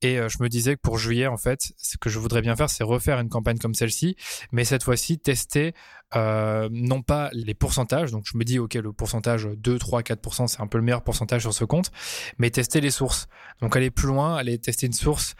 Et 0.01 0.17
je 0.29 0.43
me 0.43 0.50
disais 0.50 0.75
que 0.75 0.81
pour 0.81 1.00
juillet, 1.00 1.25
en 1.25 1.38
fait, 1.38 1.74
ce 1.77 1.98
que 1.98 2.10
je 2.10 2.19
voudrais 2.19 2.41
bien 2.41 2.55
faire, 2.55 2.69
c'est 2.69 2.84
refaire 2.84 3.19
une 3.19 3.29
campagne 3.29 3.57
comme 3.57 3.74
celle-ci, 3.74 4.15
mais 4.51 4.63
cette 4.63 4.84
fois-ci 4.84 5.17
tester 5.17 5.74
non 6.13 7.01
pas 7.01 7.29
les 7.34 7.55
pourcentages. 7.55 8.12
Donc 8.12 8.25
je 8.25 8.38
me 8.38 8.43
dis, 8.43 8.60
ok, 8.60 8.75
le 8.75 8.93
pourcentage 8.93 9.48
2, 9.57 9.79
3, 9.79 10.01
4%, 10.03 10.48
c'est 10.48 10.62
un 10.62 10.67
peu 10.67 10.77
le 10.77 10.84
meilleur 10.84 11.03
pourcentage 11.03 11.41
sur 11.41 11.53
ce 11.55 11.63
compte, 11.63 11.91
mais 12.38 12.51
tester 12.51 12.81
les 12.81 12.91
sources. 12.91 13.27
Donc 13.62 13.75
aller 13.75 13.89
plus 13.89 14.07
loin, 14.07 14.36
aller 14.36 14.60
tester 14.60 14.86
une 14.86 14.93
source 14.93 15.34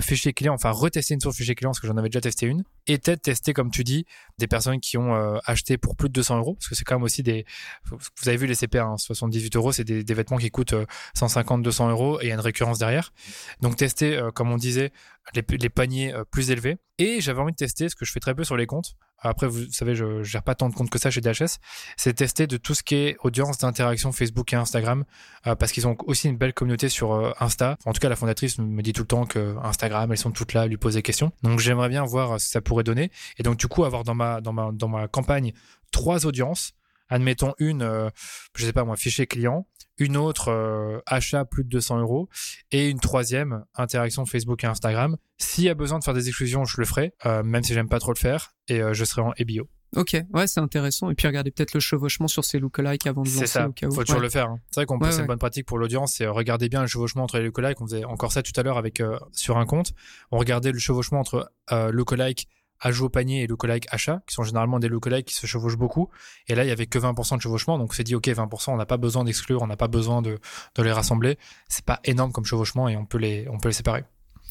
fichier 0.00 0.32
client, 0.32 0.54
enfin 0.54 0.70
retester 0.70 1.12
une 1.12 1.20
source 1.20 1.36
fichier 1.36 1.54
client 1.54 1.70
parce 1.70 1.80
que 1.80 1.86
j'en 1.86 1.96
avais 1.96 2.08
déjà 2.08 2.22
testé 2.22 2.46
une, 2.46 2.64
et 2.86 2.98
peut-être 2.98 3.22
tester, 3.22 3.52
comme 3.52 3.70
tu 3.70 3.84
dis, 3.84 4.06
des 4.38 4.46
personnes 4.46 4.80
qui 4.80 4.98
ont 4.98 5.14
euh, 5.14 5.38
acheté 5.44 5.78
pour 5.78 5.96
plus 5.96 6.08
de 6.08 6.14
200 6.14 6.38
euros, 6.38 6.54
parce 6.54 6.68
que 6.68 6.74
c'est 6.74 6.84
quand 6.84 6.96
même 6.96 7.02
aussi 7.02 7.22
des... 7.22 7.46
Vous 7.84 8.28
avez 8.28 8.36
vu 8.36 8.46
les 8.46 8.54
CPA, 8.54 8.84
hein, 8.84 8.96
78 8.96 9.56
euros, 9.56 9.72
c'est 9.72 9.84
des, 9.84 10.14
vêtements 10.14 10.38
qui 10.38 10.50
coûtent 10.50 10.74
150, 11.14 11.60
euh, 11.60 11.62
200 11.62 11.90
euros, 11.90 12.20
et 12.20 12.24
il 12.24 12.28
y 12.28 12.30
a 12.30 12.34
une 12.34 12.40
récurrence 12.40 12.78
derrière. 12.78 13.12
Donc 13.60 13.76
tester, 13.76 14.20
comme 14.34 14.50
on 14.50 14.56
disait, 14.56 14.92
les, 15.34 15.68
paniers 15.70 16.14
plus 16.30 16.50
élevés. 16.50 16.76
Et 16.98 17.20
j'avais 17.20 17.40
envie 17.40 17.52
de 17.52 17.56
tester, 17.56 17.88
ce 17.88 17.96
que 17.96 18.04
je 18.04 18.12
fais 18.12 18.20
très 18.20 18.34
peu 18.34 18.44
sur 18.44 18.56
les 18.56 18.66
comptes, 18.66 18.96
après, 19.18 19.46
vous 19.46 19.70
savez, 19.70 19.94
je, 19.94 20.22
je 20.22 20.30
gère 20.30 20.42
pas 20.42 20.54
tant 20.54 20.68
de 20.68 20.74
comptes 20.74 20.90
que 20.90 20.98
ça 20.98 21.10
chez 21.10 21.20
DHS. 21.20 21.58
C'est 21.96 22.12
tester 22.14 22.46
de 22.46 22.56
tout 22.56 22.74
ce 22.74 22.82
qui 22.82 22.96
est 22.96 23.16
audience 23.22 23.58
d'interaction 23.58 24.12
Facebook 24.12 24.52
et 24.52 24.56
Instagram, 24.56 25.04
euh, 25.46 25.54
parce 25.54 25.72
qu'ils 25.72 25.86
ont 25.86 25.96
aussi 26.06 26.28
une 26.28 26.36
belle 26.36 26.52
communauté 26.52 26.88
sur 26.88 27.12
euh, 27.12 27.32
Insta. 27.40 27.76
En 27.86 27.92
tout 27.92 28.00
cas, 28.00 28.08
la 28.08 28.16
fondatrice 28.16 28.58
me 28.58 28.82
dit 28.82 28.92
tout 28.92 29.02
le 29.02 29.06
temps 29.06 29.24
que 29.24 29.56
Instagram, 29.62 30.12
elles 30.12 30.18
sont 30.18 30.30
toutes 30.30 30.52
là, 30.52 30.66
lui 30.66 30.76
poser 30.76 30.98
des 30.98 31.02
questions. 31.02 31.32
Donc, 31.42 31.60
j'aimerais 31.60 31.88
bien 31.88 32.04
voir 32.04 32.40
ce 32.40 32.46
que 32.46 32.52
ça 32.52 32.60
pourrait 32.60 32.84
donner. 32.84 33.10
Et 33.38 33.42
donc, 33.42 33.56
du 33.56 33.68
coup, 33.68 33.84
avoir 33.84 34.04
dans 34.04 34.14
ma 34.14 34.25
dans 34.42 34.52
ma 34.52 34.70
dans 34.72 34.88
ma 34.88 35.08
campagne 35.08 35.52
trois 35.92 36.26
audiences. 36.26 36.72
Admettons 37.08 37.54
une, 37.58 37.82
euh, 37.82 38.10
je 38.56 38.66
sais 38.66 38.72
pas 38.72 38.82
moi, 38.82 38.96
fichier 38.96 39.28
client, 39.28 39.68
une 39.96 40.16
autre 40.16 40.48
euh, 40.50 40.98
achat 41.06 41.44
plus 41.44 41.62
de 41.62 41.68
200 41.68 42.00
euros 42.00 42.28
et 42.72 42.90
une 42.90 42.98
troisième 42.98 43.64
interaction 43.76 44.26
Facebook 44.26 44.64
et 44.64 44.66
Instagram. 44.66 45.16
S'il 45.38 45.62
y 45.64 45.68
a 45.68 45.74
besoin 45.74 46.00
de 46.00 46.04
faire 46.04 46.14
des 46.14 46.26
exclusions, 46.26 46.64
je 46.64 46.80
le 46.80 46.84
ferai, 46.84 47.14
euh, 47.24 47.44
même 47.44 47.62
si 47.62 47.74
j'aime 47.74 47.88
pas 47.88 48.00
trop 48.00 48.12
le 48.12 48.18
faire 48.18 48.54
et 48.66 48.82
euh, 48.82 48.92
je 48.92 49.04
serai 49.04 49.22
en 49.22 49.32
EBO. 49.38 49.68
Ok, 49.94 50.16
ouais, 50.34 50.46
c'est 50.48 50.58
intéressant. 50.58 51.08
Et 51.10 51.14
puis 51.14 51.28
regardez 51.28 51.52
peut-être 51.52 51.72
le 51.72 51.80
chevauchement 51.80 52.26
sur 52.26 52.44
ces 52.44 52.58
lookalikes 52.58 53.06
avant 53.06 53.22
de 53.22 53.28
lancer 53.28 53.38
C'est 53.38 53.46
ça, 53.46 53.68
au 53.68 53.72
faut 53.94 54.02
toujours 54.02 54.16
Ouais. 54.18 54.24
le 54.24 54.28
faire. 54.30 54.48
hein. 54.50 54.58
C'est 54.72 54.80
vrai 54.80 54.86
qu'on 54.86 54.98
peut, 54.98 55.06
Ouais, 55.06 55.12
c'est 55.12 55.20
une 55.20 55.26
bonne 55.28 55.38
pratique 55.38 55.64
pour 55.64 55.78
l'audience, 55.78 56.14
c'est 56.16 56.26
regarder 56.26 56.68
bien 56.68 56.80
le 56.82 56.88
chevauchement 56.88 57.22
entre 57.22 57.38
les 57.38 57.44
lookalikes. 57.44 57.80
On 57.80 57.86
faisait 57.86 58.04
encore 58.04 58.32
ça 58.32 58.42
tout 58.42 58.52
à 58.56 58.64
l'heure 58.64 58.78
avec 58.78 59.00
euh, 59.00 59.16
sur 59.32 59.58
un 59.58 59.64
compte. 59.64 59.92
On 60.32 60.38
regardait 60.38 60.72
le 60.72 60.78
chevauchement 60.80 61.20
entre 61.20 61.52
euh, 61.70 61.92
lookalike 61.92 62.48
ajout 62.80 63.06
au 63.06 63.08
panier 63.08 63.42
et 63.42 63.46
lookalike 63.46 63.86
achat, 63.90 64.22
qui 64.26 64.34
sont 64.34 64.42
généralement 64.42 64.78
des 64.78 64.88
lookalikes 64.88 65.26
qui 65.26 65.34
se 65.34 65.46
chevauchent 65.46 65.76
beaucoup. 65.76 66.10
Et 66.48 66.54
là, 66.54 66.64
il 66.64 66.68
y 66.68 66.72
avait 66.72 66.86
que 66.86 66.98
20% 66.98 67.36
de 67.36 67.42
chevauchement, 67.42 67.78
donc 67.78 67.90
on 67.90 67.94
s'est 67.94 68.04
dit 68.04 68.14
ok, 68.14 68.26
20%, 68.26 68.72
on 68.72 68.76
n'a 68.76 68.86
pas 68.86 68.96
besoin 68.96 69.24
d'exclure, 69.24 69.62
on 69.62 69.66
n'a 69.66 69.76
pas 69.76 69.88
besoin 69.88 70.22
de, 70.22 70.38
de 70.74 70.82
les 70.82 70.92
rassembler. 70.92 71.38
C'est 71.68 71.84
pas 71.84 72.00
énorme 72.04 72.32
comme 72.32 72.44
chevauchement 72.44 72.88
et 72.88 72.96
on 72.96 73.06
peut 73.06 73.18
les, 73.18 73.48
on 73.50 73.58
peut 73.58 73.68
les 73.68 73.74
séparer. 73.74 74.04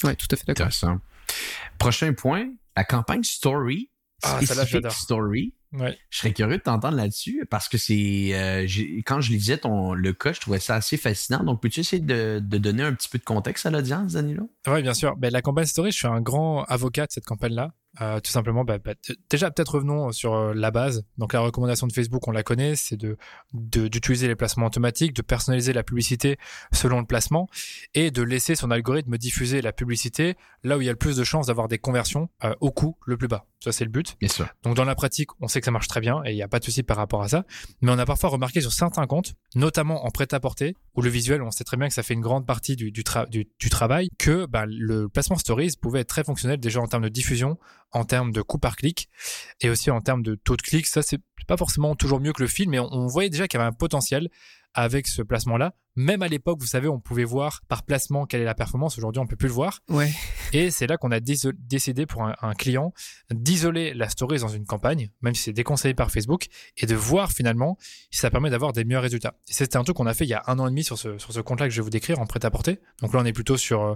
Ouais, 0.03 0.15
tout 0.15 0.27
à 0.31 0.35
fait 0.35 0.45
d'accord. 0.45 0.67
Intéressant. 0.67 0.99
Prochain 1.77 2.13
point, 2.13 2.49
la 2.75 2.83
campagne 2.83 3.23
Story. 3.23 3.89
Ah, 4.23 4.39
celle-là, 4.39 4.45
spécifique 4.45 4.69
j'adore. 4.71 4.91
Story. 4.91 5.53
Ouais. 5.73 5.97
Je 6.09 6.19
serais 6.19 6.31
curieux 6.31 6.57
de 6.57 6.61
t'entendre 6.63 6.95
là-dessus 6.95 7.45
parce 7.49 7.67
que 7.67 7.77
c'est 7.77 8.29
euh, 8.33 8.65
quand 9.05 9.19
je 9.19 9.31
lisais 9.31 9.57
ton 9.57 9.93
le 9.93 10.13
cas, 10.13 10.31
je 10.31 10.39
trouvais 10.39 10.59
ça 10.59 10.75
assez 10.75 10.95
fascinant. 10.95 11.43
Donc, 11.43 11.61
peux-tu 11.61 11.81
essayer 11.81 12.01
de, 12.01 12.39
de 12.41 12.57
donner 12.57 12.83
un 12.83 12.93
petit 12.93 13.09
peu 13.09 13.17
de 13.17 13.23
contexte 13.23 13.65
à 13.65 13.71
l'audience, 13.71 14.13
Danilo? 14.13 14.49
Oui, 14.67 14.81
bien 14.81 14.93
sûr. 14.93 15.17
Ben, 15.17 15.31
la 15.31 15.41
campagne 15.41 15.65
Story, 15.65 15.91
je 15.91 15.97
suis 15.97 16.07
un 16.07 16.21
grand 16.21 16.63
avocat 16.63 17.07
de 17.07 17.11
cette 17.11 17.25
campagne-là. 17.25 17.73
Euh, 18.01 18.19
tout 18.19 18.31
simplement, 18.31 18.63
bah, 18.65 18.77
bah, 18.77 18.93
déjà 19.29 19.51
peut-être 19.51 19.75
revenons 19.75 20.11
sur 20.11 20.33
euh, 20.33 20.53
la 20.53 20.71
base. 20.71 21.05
Donc 21.17 21.33
la 21.33 21.39
recommandation 21.39 21.87
de 21.87 21.93
Facebook, 21.93 22.27
on 22.27 22.31
la 22.31 22.43
connaît, 22.43 22.75
c'est 22.75 22.97
de 22.97 23.17
de- 23.53 23.87
d'utiliser 23.87 24.27
les 24.27 24.35
placements 24.35 24.65
automatiques, 24.65 25.13
de 25.13 25.21
personnaliser 25.21 25.71
la 25.73 25.83
publicité 25.83 26.37
selon 26.73 26.99
le 26.99 27.05
placement 27.05 27.47
et 27.93 28.11
de 28.11 28.21
laisser 28.21 28.55
son 28.55 28.71
algorithme 28.71 29.17
diffuser 29.17 29.61
la 29.61 29.71
publicité 29.71 30.35
là 30.63 30.77
où 30.77 30.81
il 30.81 30.85
y 30.85 30.89
a 30.89 30.91
le 30.91 30.97
plus 30.97 31.15
de 31.15 31.23
chances 31.23 31.47
d'avoir 31.47 31.67
des 31.67 31.77
conversions 31.77 32.29
euh, 32.43 32.53
au 32.59 32.71
coût 32.71 32.97
le 33.05 33.17
plus 33.17 33.27
bas. 33.27 33.45
Ça 33.63 33.71
c'est 33.71 33.85
le 33.85 33.91
but. 33.91 34.15
Bien 34.19 34.29
sûr. 34.29 34.47
Donc 34.63 34.75
dans 34.75 34.83
la 34.83 34.95
pratique, 34.95 35.29
on 35.39 35.47
sait 35.47 35.59
que 35.59 35.65
ça 35.65 35.71
marche 35.71 35.87
très 35.87 36.01
bien 36.01 36.21
et 36.25 36.31
il 36.31 36.35
n'y 36.35 36.43
a 36.43 36.47
pas 36.47 36.59
de 36.59 36.65
souci 36.65 36.83
par 36.83 36.97
rapport 36.97 37.23
à 37.23 37.27
ça. 37.29 37.45
Mais 37.81 37.91
on 37.91 37.97
a 37.97 38.05
parfois 38.05 38.29
remarqué 38.29 38.61
sur 38.61 38.73
certains 38.73 39.07
comptes, 39.07 39.33
notamment 39.55 40.05
en 40.05 40.09
prêt-à-porter, 40.11 40.75
où 40.95 41.01
le 41.01 41.09
visuel, 41.09 41.41
on 41.41 41.51
sait 41.51 41.63
très 41.63 41.77
bien 41.77 41.87
que 41.87 41.93
ça 41.93 42.03
fait 42.03 42.13
une 42.13 42.21
grande 42.21 42.45
partie 42.45 42.75
du, 42.75 42.91
du, 42.91 43.01
tra- 43.03 43.27
du, 43.29 43.47
du 43.59 43.69
travail, 43.69 44.09
que 44.17 44.45
bah, 44.45 44.65
le 44.67 45.09
placement 45.09 45.37
stories 45.37 45.73
pouvait 45.81 46.01
être 46.01 46.09
très 46.09 46.23
fonctionnel 46.23 46.59
déjà 46.59 46.79
en 46.79 46.87
termes 46.87 47.03
de 47.03 47.09
diffusion, 47.09 47.57
en 47.95 48.03
termes 48.03 48.31
de 48.31 48.41
coût 48.41 48.59
par 48.59 48.75
clic 48.75 49.09
et 49.61 49.69
aussi 49.69 49.89
en 49.89 50.01
termes 50.01 50.21
de 50.21 50.35
taux 50.35 50.57
de 50.57 50.61
clic. 50.61 50.85
Ça, 50.85 51.01
c'est 51.01 51.21
pas 51.47 51.57
forcément 51.57 51.95
toujours 51.95 52.19
mieux 52.19 52.33
que 52.33 52.41
le 52.41 52.47
film, 52.47 52.71
mais 52.71 52.79
on, 52.79 52.93
on 52.93 53.07
voyait 53.07 53.29
déjà 53.29 53.47
qu'il 53.47 53.59
y 53.59 53.61
avait 53.61 53.69
un 53.69 53.73
potentiel 53.73 54.29
avec 54.73 55.07
ce 55.07 55.21
placement-là. 55.21 55.73
Même 55.95 56.21
à 56.21 56.27
l'époque, 56.27 56.59
vous 56.59 56.67
savez, 56.67 56.89
on 56.89 56.99
pouvait 56.99 57.23
voir 57.23 57.61
par 57.69 57.83
placement 57.83 58.25
quelle 58.25 58.41
est 58.41 58.45
la 58.45 58.53
performance. 58.53 58.97
Aujourd'hui, 58.97 59.21
on 59.21 59.27
peut 59.27 59.37
plus 59.37 59.47
le 59.47 59.53
voir. 59.53 59.79
Ouais. 59.87 60.11
Et 60.51 60.69
c'est 60.69 60.87
là 60.87 60.97
qu'on 60.97 61.11
a 61.11 61.21
décidé 61.21 62.05
pour 62.05 62.23
un, 62.23 62.35
un 62.41 62.53
client 62.53 62.93
d'isoler 63.31 63.93
la 63.93 64.09
story 64.09 64.39
dans 64.39 64.49
une 64.49 64.65
campagne, 64.65 65.09
même 65.21 65.33
si 65.33 65.43
c'est 65.43 65.53
déconseillé 65.53 65.93
par 65.93 66.11
Facebook, 66.11 66.47
et 66.75 66.85
de 66.85 66.95
voir 66.95 67.31
finalement 67.31 67.77
si 68.11 68.19
ça 68.19 68.29
permet 68.29 68.49
d'avoir 68.49 68.73
des 68.73 68.83
meilleurs 68.83 69.03
résultats. 69.03 69.35
C'était 69.45 69.77
un 69.77 69.83
truc 69.85 69.95
qu'on 69.95 70.07
a 70.07 70.13
fait 70.13 70.25
il 70.25 70.29
y 70.29 70.33
a 70.33 70.43
un 70.47 70.59
an 70.59 70.67
et 70.67 70.71
demi 70.71 70.83
sur 70.83 70.97
ce, 70.97 71.17
sur 71.17 71.31
ce 71.31 71.39
compte-là 71.39 71.67
que 71.67 71.73
je 71.73 71.79
vais 71.79 71.85
vous 71.85 71.89
décrire 71.89 72.19
en 72.19 72.25
prêt-à-porter. 72.25 72.81
Donc 73.01 73.13
là, 73.13 73.21
on 73.21 73.25
est 73.25 73.31
plutôt 73.31 73.55
sur 73.55 73.81
euh, 73.81 73.95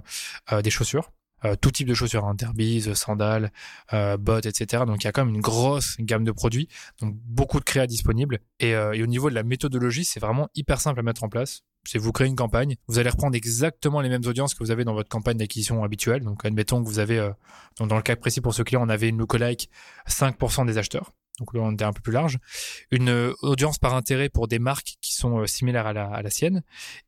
euh, 0.52 0.62
des 0.62 0.70
chaussures. 0.70 1.12
Euh, 1.44 1.56
tout 1.60 1.70
type 1.70 1.88
de 1.88 1.94
chaussures, 1.94 2.24
hein, 2.24 2.34
derbies, 2.34 2.94
sandales, 2.94 3.52
euh, 3.92 4.16
bottes, 4.16 4.46
etc. 4.46 4.84
Donc 4.86 5.02
il 5.02 5.06
y 5.06 5.08
a 5.08 5.12
quand 5.12 5.24
même 5.24 5.34
une 5.34 5.40
grosse 5.40 5.96
gamme 6.00 6.24
de 6.24 6.32
produits, 6.32 6.68
donc 7.00 7.14
beaucoup 7.26 7.60
de 7.60 7.64
créas 7.64 7.86
disponibles. 7.86 8.40
Et, 8.58 8.74
euh, 8.74 8.92
et 8.92 9.02
au 9.02 9.06
niveau 9.06 9.30
de 9.30 9.34
la 9.34 9.42
méthodologie, 9.42 10.04
c'est 10.04 10.20
vraiment 10.20 10.48
hyper 10.54 10.80
simple 10.80 11.00
à 11.00 11.02
mettre 11.02 11.24
en 11.24 11.28
place. 11.28 11.62
C'est 11.84 11.98
vous 11.98 12.12
créez 12.12 12.28
une 12.28 12.36
campagne, 12.36 12.76
vous 12.88 12.98
allez 12.98 13.08
reprendre 13.08 13.34
exactement 13.34 14.00
les 14.00 14.10
mêmes 14.10 14.24
audiences 14.26 14.54
que 14.54 14.62
vous 14.62 14.70
avez 14.70 14.84
dans 14.84 14.92
votre 14.92 15.08
campagne 15.08 15.38
d'acquisition 15.38 15.82
habituelle. 15.82 16.22
Donc 16.22 16.44
admettons 16.44 16.82
que 16.82 16.88
vous 16.88 16.98
avez, 16.98 17.18
euh, 17.18 17.30
donc 17.78 17.88
dans 17.88 17.96
le 17.96 18.02
cas 18.02 18.16
précis 18.16 18.40
pour 18.40 18.54
ce 18.54 18.62
client, 18.62 18.82
on 18.84 18.88
avait 18.88 19.08
une 19.08 19.18
lookalike 19.18 19.70
5% 20.06 20.66
des 20.66 20.76
acheteurs. 20.78 21.12
Donc 21.38 21.54
là, 21.54 21.62
on 21.62 21.72
était 21.72 21.84
un 21.84 21.92
peu 21.94 22.02
plus 22.02 22.12
large. 22.12 22.38
Une 22.90 23.08
euh, 23.08 23.32
audience 23.40 23.78
par 23.78 23.94
intérêt 23.94 24.28
pour 24.28 24.46
des 24.46 24.58
marques 24.58 24.96
qui 25.00 25.14
sont 25.14 25.38
euh, 25.38 25.46
similaires 25.46 25.86
à 25.86 25.94
la, 25.94 26.06
à 26.06 26.20
la 26.20 26.28
sienne. 26.28 26.62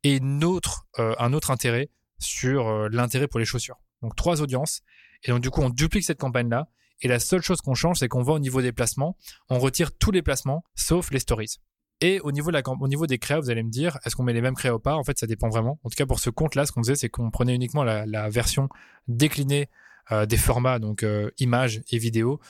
Et 0.05 0.17
une 0.17 0.43
autre, 0.43 0.87
un 0.97 1.33
autre 1.35 1.51
intérêt 1.51 1.91
sur 2.19 2.89
l'intérêt 2.89 3.27
pour 3.27 3.41
les 3.41 3.47
chaussures. 3.47 3.82
Donc 4.03 4.17
trois 4.17 4.43
audiences. 4.43 4.83
Et 5.25 5.31
donc 5.31 5.41
du 5.41 5.51
coup, 5.51 5.63
on 5.63 5.71
duplique 5.71 6.05
cette 6.05 6.19
campagne-là. 6.19 6.69
Et 7.01 7.09
la 7.09 7.19
seule 7.19 7.43
chose 7.43 7.61
qu'on 7.61 7.75
change, 7.75 7.99
c'est 7.99 8.09
qu'on 8.09 8.23
va 8.23 8.33
au 8.35 8.39
niveau 8.39 8.63
des 8.63 8.73
placements. 8.73 9.17
On 9.49 9.59
retire 9.59 9.97
tous 9.97 10.13
les 10.13 10.23
placements, 10.23 10.65
sauf 10.75 11.11
les 11.11 11.19
stories. 11.19 11.59
Et 12.01 12.19
au 12.21 12.33
niveau, 12.33 12.51
au 12.51 13.07
des 13.07 13.19
créas, 13.19 13.39
vous 13.39 13.51
allez 13.51 13.63
me 13.63 13.71
dire, 13.71 13.99
est-ce 14.05 14.17
qu'on 14.17 14.25
met 14.25 14.33
les 14.33 14.41
mêmes 14.41 14.57
créas 14.57 14.75
ou 14.75 14.81
pas? 14.81 14.97
En 14.97 15.05
fait, 15.05 15.19
ça 15.19 15.29
dépend 15.29 15.49
vraiment. 15.49 15.79
En 15.85 15.89
tout 15.89 15.95
cas, 15.97 16.05
pour 16.05 16.19
ce 16.19 16.31
compte-là, 16.31 16.67
ce 16.67 16.73
qu'on 16.73 16.83
faisait, 16.83 16.97
c'est 16.97 17.09
qu'on 17.09 17.31
prenait 17.31 17.55
uniquement 17.55 17.85
la, 17.85 18.29
version 18.29 18.69
déclinée 19.07 19.69
euh, 20.11 20.27
des 20.27 20.37
formats, 20.37 20.81
donc 20.81 21.05
euh, 21.05 21.31
images 21.39 21.81
et 21.93 21.99
vidéos, 21.99 22.41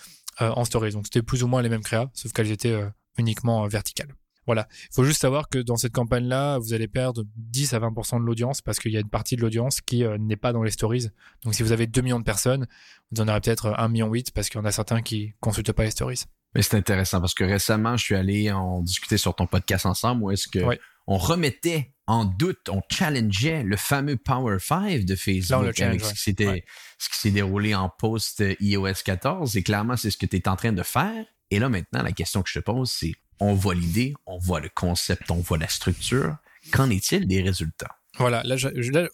euh, 0.40 0.48
en 0.48 0.64
stories. 0.64 0.92
Donc, 0.92 1.04
c'était 1.04 1.22
plus 1.22 1.42
ou 1.42 1.48
moins 1.48 1.60
les 1.60 1.68
mêmes 1.68 1.82
créas, 1.82 2.10
sauf 2.14 2.32
qu'elles 2.32 2.50
étaient 2.50 2.82
uniquement 3.18 3.66
verticales. 3.68 4.14
Voilà. 4.46 4.66
Il 4.90 4.94
faut 4.94 5.04
juste 5.04 5.20
savoir 5.20 5.48
que 5.48 5.58
dans 5.58 5.76
cette 5.76 5.92
campagne-là, 5.92 6.58
vous 6.58 6.74
allez 6.74 6.88
perdre 6.88 7.24
10 7.36 7.74
à 7.74 7.78
20% 7.80 8.20
de 8.20 8.24
l'audience 8.26 8.60
parce 8.60 8.78
qu'il 8.78 8.92
y 8.92 8.96
a 8.96 9.00
une 9.00 9.08
partie 9.08 9.36
de 9.36 9.40
l'audience 9.40 9.80
qui 9.80 10.04
euh, 10.04 10.18
n'est 10.18 10.36
pas 10.36 10.52
dans 10.52 10.62
les 10.62 10.70
stories. 10.72 11.08
Donc, 11.44 11.54
si 11.54 11.62
vous 11.62 11.72
avez 11.72 11.86
2 11.86 12.00
millions 12.00 12.18
de 12.18 12.24
personnes, 12.24 12.66
vous 13.10 13.20
en 13.20 13.28
aurez 13.28 13.40
peut-être 13.40 13.74
1 13.78 13.88
million 13.88 14.08
8 14.08 14.32
parce 14.32 14.48
qu'il 14.48 14.58
y 14.58 14.62
en 14.62 14.66
a 14.66 14.72
certains 14.72 15.02
qui 15.02 15.34
consultent 15.40 15.72
pas 15.72 15.84
les 15.84 15.90
stories. 15.90 16.24
Mais 16.54 16.62
c'est 16.62 16.76
intéressant 16.76 17.20
parce 17.20 17.34
que 17.34 17.44
récemment, 17.44 17.96
je 17.96 18.04
suis 18.04 18.14
allé 18.14 18.50
en 18.50 18.80
discuter 18.82 19.16
sur 19.16 19.34
ton 19.34 19.46
podcast 19.46 19.86
ensemble 19.86 20.22
où 20.24 20.30
est-ce 20.30 20.48
que 20.48 20.60
on 21.06 21.16
remettait 21.16 21.94
en 22.06 22.24
doute, 22.24 22.68
on 22.68 22.82
challengeait 22.90 23.62
le 23.62 23.76
fameux 23.76 24.16
Power 24.16 24.58
5 24.58 25.04
de 25.04 25.16
Facebook 25.16 25.78
Là, 25.78 25.86
avec 25.86 26.00
ce 26.04 26.30
qui 26.30 26.44
Ouais. 26.46 26.64
ce 26.98 27.08
qui 27.08 27.16
s'est 27.18 27.30
déroulé 27.30 27.74
en 27.74 27.88
post 27.88 28.42
iOS 28.60 29.02
14 29.04 29.56
et 29.56 29.62
clairement 29.62 29.96
c'est 29.96 30.10
ce 30.10 30.16
que 30.16 30.26
tu 30.26 30.36
es 30.36 30.48
en 30.48 30.56
train 30.56 30.72
de 30.72 30.82
faire. 30.82 31.24
Et 31.50 31.58
là 31.58 31.68
maintenant 31.68 32.02
la 32.02 32.12
question 32.12 32.42
que 32.42 32.50
je 32.50 32.58
te 32.58 32.64
pose 32.64 32.90
c'est 32.90 33.14
on 33.42 33.54
voit 33.54 33.74
l'idée, 33.74 34.14
on 34.26 34.38
voit 34.38 34.60
le 34.60 34.68
concept, 34.68 35.30
on 35.30 35.36
voit 35.36 35.58
la 35.58 35.68
structure. 35.68 36.36
Qu'en 36.70 36.90
est-il 36.90 37.26
des 37.26 37.42
résultats? 37.42 37.98
Voilà, 38.18 38.42
là, 38.44 38.56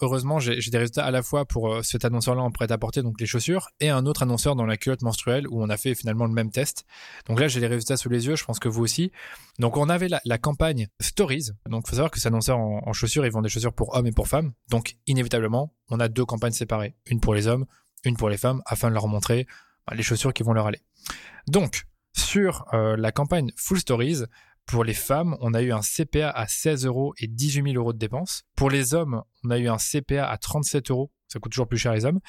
heureusement, 0.00 0.40
j'ai 0.40 0.58
des 0.58 0.78
résultats 0.78 1.06
à 1.06 1.12
la 1.12 1.22
fois 1.22 1.44
pour 1.44 1.72
euh, 1.72 1.82
cet 1.82 2.04
annonceur-là 2.04 2.42
en 2.42 2.50
prêt-à-porter, 2.50 3.02
donc 3.02 3.20
les 3.20 3.26
chaussures, 3.26 3.68
et 3.78 3.90
un 3.90 4.06
autre 4.06 4.24
annonceur 4.24 4.56
dans 4.56 4.66
la 4.66 4.76
culotte 4.76 5.02
menstruelle 5.02 5.46
où 5.48 5.62
on 5.62 5.70
a 5.70 5.76
fait 5.76 5.94
finalement 5.94 6.26
le 6.26 6.32
même 6.32 6.50
test. 6.50 6.84
Donc 7.26 7.38
là, 7.38 7.46
j'ai 7.46 7.60
les 7.60 7.68
résultats 7.68 7.96
sous 7.96 8.08
les 8.08 8.26
yeux, 8.26 8.34
je 8.34 8.44
pense 8.44 8.58
que 8.58 8.68
vous 8.68 8.82
aussi. 8.82 9.12
Donc 9.60 9.76
on 9.76 9.88
avait 9.88 10.08
la, 10.08 10.20
la 10.24 10.36
campagne 10.36 10.88
Stories. 11.00 11.50
Donc 11.70 11.86
faut 11.86 11.94
savoir 11.94 12.10
que 12.10 12.18
cet 12.18 12.26
annonceur 12.26 12.58
en, 12.58 12.82
en 12.84 12.92
chaussures, 12.92 13.24
ils 13.24 13.30
vendent 13.30 13.44
des 13.44 13.50
chaussures 13.50 13.72
pour 13.72 13.94
hommes 13.94 14.08
et 14.08 14.12
pour 14.12 14.26
femmes. 14.26 14.52
Donc 14.68 14.96
inévitablement, 15.06 15.72
on 15.90 16.00
a 16.00 16.08
deux 16.08 16.24
campagnes 16.24 16.52
séparées, 16.52 16.96
une 17.06 17.20
pour 17.20 17.34
les 17.34 17.46
hommes, 17.46 17.66
une 18.04 18.16
pour 18.16 18.28
les 18.28 18.36
femmes, 18.36 18.62
afin 18.66 18.88
de 18.88 18.94
leur 18.94 19.06
montrer 19.06 19.46
bah, 19.86 19.94
les 19.94 20.02
chaussures 20.02 20.34
qui 20.34 20.42
vont 20.42 20.52
leur 20.52 20.66
aller. 20.66 20.80
Donc 21.46 21.84
sur 22.28 22.66
euh, 22.74 22.94
la 22.98 23.10
campagne 23.10 23.52
Full 23.56 23.78
Stories, 23.78 24.24
pour 24.66 24.84
les 24.84 24.92
femmes, 24.92 25.38
on 25.40 25.54
a 25.54 25.62
eu 25.62 25.72
un 25.72 25.80
CPA 25.80 26.28
à 26.28 26.46
16 26.46 26.84
euros 26.84 27.14
et 27.16 27.26
18 27.26 27.72
000 27.72 27.82
euros 27.82 27.94
de 27.94 27.98
dépenses. 27.98 28.42
Pour 28.54 28.68
les 28.68 28.92
hommes, 28.92 29.22
on 29.44 29.50
a 29.50 29.56
eu 29.56 29.66
un 29.66 29.78
CPA 29.78 30.28
à 30.28 30.36
37 30.36 30.90
euros. 30.90 31.10
Ça 31.26 31.38
coûte 31.38 31.52
toujours 31.52 31.68
plus 31.68 31.78
cher 31.78 31.94
les 31.94 32.04
hommes. 32.04 32.20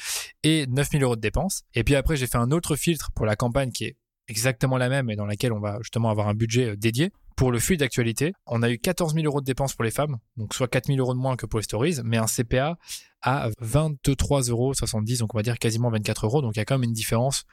Et 0.43 0.67
9 0.67 0.91
000 0.91 1.03
euros 1.03 1.17
de 1.17 1.21
dépenses. 1.21 1.63
Et 1.73 1.83
puis 1.83 1.95
après, 1.95 2.15
j'ai 2.15 2.27
fait 2.27 2.37
un 2.37 2.51
autre 2.51 2.77
filtre 2.77 3.11
pour 3.13 3.25
la 3.25 3.35
campagne 3.35 3.73
qui 3.73 3.83
est 3.85 3.97
exactement 4.29 4.77
la 4.77 4.87
même 4.87 5.09
et 5.09 5.17
dans 5.17 5.25
laquelle 5.25 5.51
on 5.51 5.59
va 5.59 5.79
justement 5.81 6.09
avoir 6.09 6.29
un 6.29 6.33
budget 6.33 6.69
euh, 6.69 6.77
dédié. 6.77 7.11
Pour 7.39 7.53
le 7.53 7.59
flux 7.59 7.77
d'actualité, 7.77 8.33
on 8.47 8.61
a 8.63 8.69
eu 8.69 8.77
14 8.77 9.13
000 9.13 9.25
euros 9.25 9.39
de 9.39 9.45
dépenses 9.45 9.73
pour 9.73 9.85
les 9.85 9.91
femmes, 9.91 10.17
donc 10.35 10.53
soit 10.53 10.67
4 10.67 10.87
000 10.87 10.99
euros 10.99 11.13
de 11.13 11.19
moins 11.19 11.37
que 11.37 11.45
pour 11.45 11.59
les 11.59 11.63
stories, 11.63 11.95
mais 12.03 12.17
un 12.17 12.25
CPA 12.25 12.77
à 13.21 13.49
23,70 13.61 14.51
euros, 14.51 14.73
donc 15.21 15.33
on 15.33 15.37
va 15.37 15.41
dire 15.41 15.57
quasiment 15.57 15.89
24 15.89 16.25
euros, 16.25 16.41
donc 16.41 16.57
il 16.57 16.59
y 16.59 16.61
a 16.61 16.65
quand 16.65 16.77
même 16.77 16.83
une 16.83 16.93
différence 16.93 17.45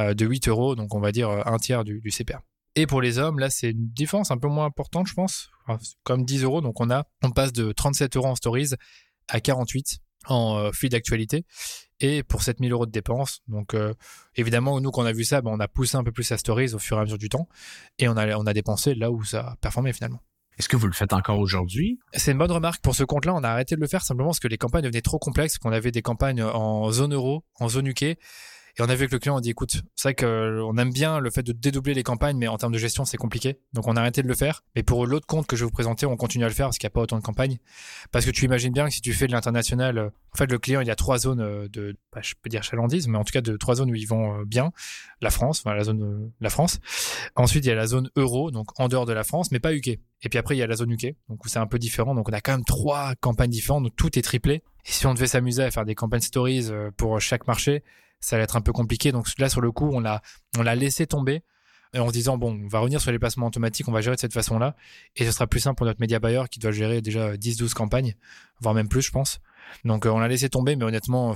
euh, 0.00 0.14
de 0.14 0.24
8 0.24 0.48
euros, 0.48 0.76
donc 0.76 0.94
on 0.94 1.00
va 1.00 1.12
dire 1.12 1.28
euh, 1.28 1.42
un 1.44 1.58
tiers 1.58 1.84
du, 1.84 2.00
CPA. 2.10 2.40
Et 2.74 2.86
pour 2.86 3.02
les 3.02 3.18
hommes, 3.18 3.38
là, 3.38 3.50
c'est 3.50 3.72
une 3.72 3.90
différence 3.90 4.30
un 4.30 4.38
peu 4.38 4.48
moins 4.48 4.64
importante, 4.64 5.08
je 5.08 5.14
pense. 5.14 5.50
Comme 6.04 6.24
10 6.24 6.44
euros. 6.44 6.62
Donc, 6.62 6.80
on 6.80 6.88
on 7.22 7.30
passe 7.30 7.52
de 7.52 7.70
37 7.70 8.16
euros 8.16 8.28
en 8.28 8.36
stories 8.36 8.70
à 9.28 9.40
48 9.40 9.98
en 10.26 10.56
euh, 10.56 10.70
flux 10.72 10.88
d'actualité. 10.88 11.44
Et 12.06 12.22
pour 12.22 12.42
7000 12.42 12.70
euros 12.70 12.84
de 12.84 12.90
dépenses. 12.90 13.40
Donc, 13.48 13.72
euh, 13.72 13.94
évidemment, 14.36 14.78
nous, 14.78 14.90
quand 14.90 15.02
on 15.02 15.06
a 15.06 15.12
vu 15.12 15.24
ça, 15.24 15.40
ben, 15.40 15.50
on 15.50 15.58
a 15.58 15.68
poussé 15.68 15.96
un 15.96 16.04
peu 16.04 16.12
plus 16.12 16.28
la 16.28 16.36
stories 16.36 16.74
au 16.74 16.78
fur 16.78 16.98
et 16.98 17.00
à 17.00 17.04
mesure 17.04 17.16
du 17.16 17.30
temps. 17.30 17.48
Et 17.98 18.08
on 18.08 18.16
a, 18.18 18.36
on 18.36 18.44
a 18.44 18.52
dépensé 18.52 18.94
là 18.94 19.10
où 19.10 19.24
ça 19.24 19.40
a 19.40 19.56
performé 19.56 19.94
finalement. 19.94 20.20
Est-ce 20.58 20.68
que 20.68 20.76
vous 20.76 20.86
le 20.86 20.92
faites 20.92 21.14
encore 21.14 21.38
aujourd'hui? 21.38 21.98
C'est 22.12 22.32
une 22.32 22.38
bonne 22.38 22.52
remarque. 22.52 22.82
Pour 22.82 22.94
ce 22.94 23.04
compte-là, 23.04 23.32
on 23.34 23.42
a 23.42 23.48
arrêté 23.48 23.74
de 23.74 23.80
le 23.80 23.86
faire 23.86 24.02
simplement 24.02 24.28
parce 24.28 24.38
que 24.38 24.48
les 24.48 24.58
campagnes 24.58 24.82
devenaient 24.82 25.00
trop 25.00 25.18
complexes, 25.18 25.56
qu'on 25.56 25.72
avait 25.72 25.92
des 25.92 26.02
campagnes 26.02 26.42
en 26.42 26.92
zone 26.92 27.14
euro, 27.14 27.42
en 27.58 27.70
zone 27.70 27.86
UK. 27.86 28.18
Et 28.78 28.82
on 28.82 28.84
a 28.84 28.94
vu 28.94 29.02
avec 29.02 29.12
le 29.12 29.18
client, 29.18 29.36
on 29.36 29.40
dit 29.40 29.50
écoute, 29.50 29.82
c'est 29.94 30.08
vrai 30.08 30.14
qu'on 30.14 30.76
aime 30.78 30.92
bien 30.92 31.20
le 31.20 31.30
fait 31.30 31.42
de 31.42 31.52
dédoubler 31.52 31.94
les 31.94 32.02
campagnes, 32.02 32.36
mais 32.36 32.48
en 32.48 32.56
termes 32.56 32.72
de 32.72 32.78
gestion, 32.78 33.04
c'est 33.04 33.16
compliqué. 33.16 33.60
Donc 33.72 33.86
on 33.86 33.96
a 33.96 34.00
arrêté 34.00 34.22
de 34.22 34.28
le 34.28 34.34
faire. 34.34 34.64
Mais 34.74 34.82
pour 34.82 35.06
l'autre 35.06 35.26
compte 35.26 35.46
que 35.46 35.56
je 35.56 35.62
vais 35.62 35.66
vous 35.66 35.72
présenter, 35.72 36.06
on 36.06 36.16
continue 36.16 36.44
à 36.44 36.48
le 36.48 36.54
faire 36.54 36.66
parce 36.66 36.78
qu'il 36.78 36.86
n'y 36.86 36.92
a 36.92 36.94
pas 36.94 37.02
autant 37.02 37.18
de 37.18 37.22
campagnes. 37.22 37.58
Parce 38.10 38.24
que 38.24 38.30
tu 38.30 38.44
imagines 38.44 38.72
bien 38.72 38.86
que 38.86 38.94
si 38.94 39.00
tu 39.00 39.12
fais 39.12 39.26
de 39.26 39.32
l'international, 39.32 39.98
euh, 39.98 40.08
en 40.34 40.36
fait, 40.36 40.50
le 40.50 40.58
client, 40.58 40.80
il 40.80 40.88
y 40.88 40.90
a 40.90 40.96
trois 40.96 41.18
zones 41.18 41.40
euh, 41.40 41.68
de, 41.68 41.96
bah, 42.12 42.20
je 42.22 42.34
peux 42.42 42.50
dire 42.50 42.64
chalandise, 42.64 43.06
mais 43.06 43.18
en 43.18 43.24
tout 43.24 43.32
cas 43.32 43.40
de 43.40 43.56
trois 43.56 43.76
zones 43.76 43.90
où 43.90 43.94
ils 43.94 44.08
vont 44.08 44.40
euh, 44.40 44.44
bien. 44.44 44.72
La 45.20 45.30
France, 45.30 45.62
enfin 45.64 45.74
la 45.74 45.84
zone, 45.84 46.02
euh, 46.02 46.32
la 46.40 46.50
France. 46.50 46.80
Ensuite, 47.36 47.64
il 47.64 47.68
y 47.68 47.72
a 47.72 47.76
la 47.76 47.86
zone 47.86 48.10
euro, 48.16 48.50
donc 48.50 48.68
en 48.80 48.88
dehors 48.88 49.06
de 49.06 49.12
la 49.12 49.24
France, 49.24 49.52
mais 49.52 49.60
pas 49.60 49.72
UK. 49.72 49.88
Et 49.88 50.28
puis 50.28 50.38
après, 50.38 50.56
il 50.56 50.58
y 50.58 50.62
a 50.62 50.66
la 50.66 50.76
zone 50.76 50.90
UK, 50.90 51.14
donc 51.28 51.44
où 51.44 51.48
c'est 51.48 51.58
un 51.58 51.66
peu 51.66 51.78
différent. 51.78 52.14
Donc 52.14 52.28
on 52.28 52.32
a 52.32 52.40
quand 52.40 52.52
même 52.52 52.64
trois 52.64 53.14
campagnes 53.20 53.50
différentes, 53.50 53.84
donc 53.84 53.96
tout 53.96 54.18
est 54.18 54.22
triplé. 54.22 54.62
Et 54.86 54.90
si 54.90 55.06
on 55.06 55.14
devait 55.14 55.26
s'amuser 55.26 55.62
à 55.62 55.70
faire 55.70 55.84
des 55.84 55.94
campagnes 55.94 56.20
stories 56.20 56.70
euh, 56.70 56.90
pour 56.96 57.20
chaque 57.20 57.46
marché, 57.46 57.82
ça 58.24 58.36
allait 58.36 58.44
être 58.44 58.56
un 58.56 58.60
peu 58.60 58.72
compliqué. 58.72 59.12
Donc 59.12 59.26
là, 59.38 59.48
sur 59.48 59.60
le 59.60 59.70
coup, 59.70 59.90
on 59.92 60.00
l'a, 60.00 60.22
on 60.58 60.62
l'a 60.62 60.74
laissé 60.74 61.06
tomber. 61.06 61.42
et 61.92 61.98
en 61.98 62.08
se 62.08 62.12
disant 62.12 62.38
bon, 62.38 62.60
on 62.64 62.68
va 62.68 62.80
revenir 62.80 63.00
sur 63.00 63.12
les 63.12 63.18
placements 63.18 63.46
automatiques, 63.46 63.88
on 63.88 63.92
va 63.92 64.00
gérer 64.00 64.16
de 64.16 64.20
cette 64.20 64.32
façon-là, 64.32 64.74
et 65.16 65.24
ce 65.24 65.30
sera 65.30 65.46
plus 65.46 65.60
simple 65.60 65.76
pour 65.76 65.86
notre 65.86 66.00
média 66.00 66.18
buyer 66.18 66.42
qui 66.50 66.58
doit 66.58 66.72
gérer 66.72 67.00
déjà 67.02 67.34
10-12 67.34 67.72
campagnes, 67.74 68.14
voire 68.60 68.74
même 68.74 68.88
plus, 68.88 69.02
je 69.02 69.12
pense. 69.12 69.40
Donc 69.84 70.06
on 70.06 70.18
l'a 70.18 70.28
laissé 70.28 70.48
tomber, 70.48 70.74
mais 70.76 70.84
honnêtement, 70.84 71.34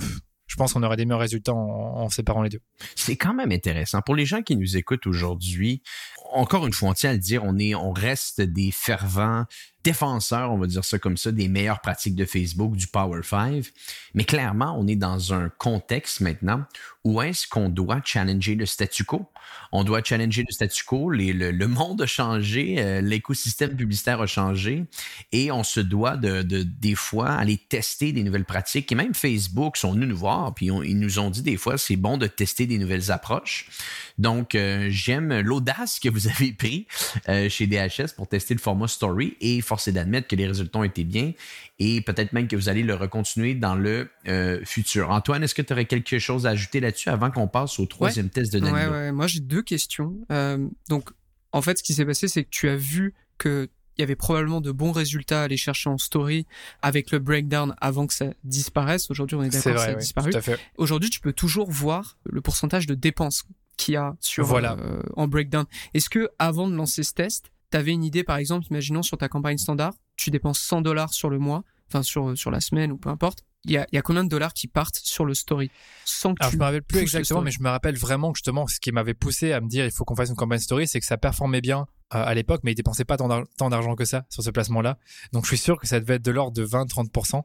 je 0.49 0.55
pense 0.55 0.73
qu'on 0.73 0.83
aurait 0.83 0.97
des 0.97 1.05
meilleurs 1.05 1.19
résultats 1.19 1.53
en, 1.53 2.09
séparant 2.09 2.41
les 2.41 2.49
deux. 2.49 2.61
C'est 2.95 3.15
quand 3.15 3.35
même 3.35 3.51
intéressant. 3.51 4.01
Pour 4.01 4.15
les 4.15 4.25
gens 4.25 4.41
qui 4.41 4.57
nous 4.57 4.77
écoutent 4.77 5.05
aujourd'hui, 5.05 5.83
encore 6.31 6.65
une 6.65 6.73
fois, 6.73 6.89
on 6.89 6.93
tient 6.93 7.11
à 7.11 7.13
le 7.13 7.19
dire, 7.19 7.43
on 7.45 7.57
est, 7.59 7.75
on 7.75 7.91
reste 7.91 8.41
des 8.41 8.71
fervents 8.71 9.45
défenseurs, 9.83 10.51
on 10.51 10.57
va 10.57 10.67
dire 10.67 10.83
ça 10.83 10.99
comme 10.99 11.17
ça, 11.17 11.31
des 11.31 11.47
meilleures 11.47 11.81
pratiques 11.81 12.15
de 12.15 12.25
Facebook, 12.25 12.75
du 12.75 12.87
Power 12.87 13.21
5. 13.23 13.65
Mais 14.13 14.23
clairement, 14.23 14.75
on 14.77 14.87
est 14.87 14.95
dans 14.95 15.33
un 15.33 15.49
contexte 15.49 16.21
maintenant 16.21 16.65
où 17.05 17.21
est-ce 17.21 17.47
qu'on 17.47 17.69
doit 17.69 18.01
challenger 18.03 18.55
le 18.55 18.65
statu 18.65 19.05
quo? 19.05 19.31
On 19.71 19.83
doit 19.83 20.03
challenger 20.03 20.43
le 20.47 20.53
statu 20.53 20.83
quo, 20.83 21.09
le, 21.09 21.67
monde 21.67 22.01
a 22.01 22.05
changé, 22.05 22.75
euh, 22.79 23.01
l'écosystème 23.01 23.75
publicitaire 23.75 24.21
a 24.21 24.27
changé 24.27 24.85
et 25.31 25.51
on 25.51 25.63
se 25.63 25.79
doit 25.79 26.17
de, 26.17 26.41
des 26.41 26.95
fois 26.95 27.29
aller 27.29 27.57
tester 27.57 28.11
des 28.11 28.23
nouvelles 28.23 28.45
pratiques. 28.45 28.91
Et 28.91 28.95
même 28.95 29.13
Facebook 29.13 29.77
sont 29.77 29.93
venus 29.93 30.09
nous 30.09 30.17
voir, 30.17 30.53
puis 30.53 30.67
ils 30.67 30.99
nous 30.99 31.19
ont 31.19 31.29
dit 31.29 31.41
des 31.41 31.57
fois 31.57 31.77
c'est 31.77 31.95
bon 31.95 32.17
de 32.17 32.27
tester 32.27 32.67
des 32.67 32.77
nouvelles 32.77 33.11
approches. 33.11 33.69
Donc, 34.17 34.53
euh, 34.53 34.87
j'aime 34.89 35.39
l'audace 35.39 35.99
que 35.99 36.09
vous 36.09 36.27
avez 36.35 36.51
pris 36.51 36.87
euh, 37.29 37.47
chez 37.49 37.67
DHS 37.67 38.13
pour 38.15 38.27
tester 38.27 38.53
le 38.53 38.59
format 38.59 38.87
Story 38.87 39.37
et 39.39 39.61
force 39.69 39.87
est 39.87 39.91
d'admettre 39.91 40.27
que 40.27 40.35
les 40.35 40.47
résultats 40.47 40.79
ont 40.79 40.83
été 40.83 41.03
bien 41.03 41.33
et 41.77 42.01
peut-être 42.01 42.33
même 42.33 42.47
que 42.47 42.55
vous 42.55 42.67
allez 42.69 42.83
le 42.83 42.95
recontinuer 42.95 43.53
dans 43.53 43.75
le 43.75 44.09
euh, 44.27 44.59
futur. 44.65 45.11
Antoine, 45.11 45.43
est-ce 45.43 45.55
que 45.55 45.61
tu 45.61 45.71
aurais 45.71 45.85
quelque 45.85 46.19
chose 46.19 46.45
à 46.45 46.49
ajouter 46.49 46.79
là-dessus 46.79 47.09
avant 47.09 47.31
qu'on 47.31 47.47
passe 47.47 47.79
au 47.79 47.85
troisième 47.85 48.29
test 48.29 48.51
de 48.51 48.59
Danilo? 48.59 48.91
Ouais, 48.91 49.11
Moi, 49.11 49.27
j'ai 49.27 49.39
deux 49.39 49.61
questions. 49.61 50.15
Euh, 50.31 50.67
donc, 50.89 51.09
en 51.51 51.61
fait, 51.61 51.77
ce 51.77 51.83
qui 51.83 51.93
s'est 51.93 52.05
passé, 52.05 52.27
c'est 52.27 52.43
que 52.43 52.49
tu 52.49 52.67
as 52.67 52.75
vu 52.75 53.13
que 53.37 53.69
il 53.97 54.01
y 54.01 54.03
avait 54.03 54.15
probablement 54.15 54.61
de 54.61 54.71
bons 54.71 54.93
résultats 54.93 55.41
à 55.41 55.43
aller 55.43 55.57
chercher 55.57 55.89
en 55.89 55.97
story 55.97 56.45
avec 56.81 57.11
le 57.11 57.19
breakdown 57.19 57.75
avant 57.81 58.07
que 58.07 58.13
ça 58.13 58.27
disparaisse. 58.45 59.11
Aujourd'hui, 59.11 59.35
on 59.35 59.43
est 59.43 59.49
d'accord 59.49 59.73
que 59.73 59.79
ça 59.79 59.87
a 59.87 59.95
disparu. 59.95 60.31
Aujourd'hui, 60.77 61.09
tu 61.09 61.19
peux 61.19 61.33
toujours 61.33 61.69
voir 61.69 62.17
le 62.23 62.39
pourcentage 62.39 62.87
de 62.87 62.95
dépenses 62.95 63.43
qu'il 63.75 63.95
y 63.95 63.97
a 63.97 64.15
sur 64.21 64.45
voilà. 64.45 64.77
Euh, 64.79 65.01
en 65.17 65.27
breakdown. 65.27 65.65
Est-ce 65.93 66.09
que 66.09 66.29
avant 66.39 66.69
de 66.69 66.75
lancer 66.75 67.03
ce 67.03 67.13
test, 67.13 67.51
tu 67.71 67.77
avais 67.77 67.91
une 67.91 68.03
idée, 68.03 68.23
par 68.23 68.37
exemple, 68.37 68.67
imaginons 68.69 69.03
sur 69.03 69.17
ta 69.17 69.29
campagne 69.29 69.57
standard, 69.57 69.93
tu 70.15 70.31
dépenses 70.31 70.59
100 70.59 70.81
dollars 70.81 71.13
sur 71.13 71.29
le 71.29 71.39
mois, 71.39 71.63
enfin 71.87 72.03
sur, 72.03 72.37
sur 72.37 72.51
la 72.51 72.59
semaine 72.59 72.91
ou 72.91 72.97
peu 72.97 73.09
importe. 73.09 73.43
Il 73.65 73.71
y 73.71 73.77
a, 73.77 73.85
y 73.91 73.97
a 73.97 74.01
combien 74.01 74.23
de 74.23 74.29
dollars 74.29 74.53
qui 74.53 74.67
partent 74.67 74.99
sur 75.03 75.25
le 75.25 75.33
story 75.33 75.69
sans 76.05 76.33
que 76.33 76.41
Alors, 76.41 76.53
je 76.53 76.57
me 76.57 76.63
rappelle 76.63 76.83
plus 76.83 76.99
exactement, 76.99 77.41
mais 77.41 77.51
je 77.51 77.61
me 77.61 77.67
rappelle 77.69 77.97
vraiment 77.97 78.31
que 78.31 78.37
justement, 78.37 78.67
ce 78.67 78.79
qui 78.79 78.91
m'avait 78.91 79.13
poussé 79.13 79.51
à 79.51 79.59
me 79.59 79.67
dire 79.67 79.85
il 79.85 79.91
faut 79.91 80.05
qu'on 80.05 80.15
fasse 80.15 80.29
une 80.29 80.35
campagne 80.35 80.59
story, 80.59 80.87
c'est 80.87 80.99
que 80.99 81.05
ça 81.05 81.17
performait 81.17 81.59
bien 81.59 81.81
euh, 81.81 81.85
à 82.11 82.33
l'époque, 82.33 82.61
mais 82.63 82.71
il 82.71 82.75
dépensait 82.75 83.05
pas 83.05 83.17
tant 83.17 83.69
d'argent 83.69 83.95
que 83.95 84.05
ça 84.05 84.25
sur 84.29 84.43
ce 84.43 84.49
placement-là. 84.49 84.97
Donc 85.31 85.43
je 85.43 85.49
suis 85.49 85.57
sûr 85.57 85.79
que 85.79 85.87
ça 85.87 85.99
devait 85.99 86.15
être 86.15 86.25
de 86.25 86.31
l'ordre 86.31 86.53
de 86.53 86.65
20-30%. 86.65 87.43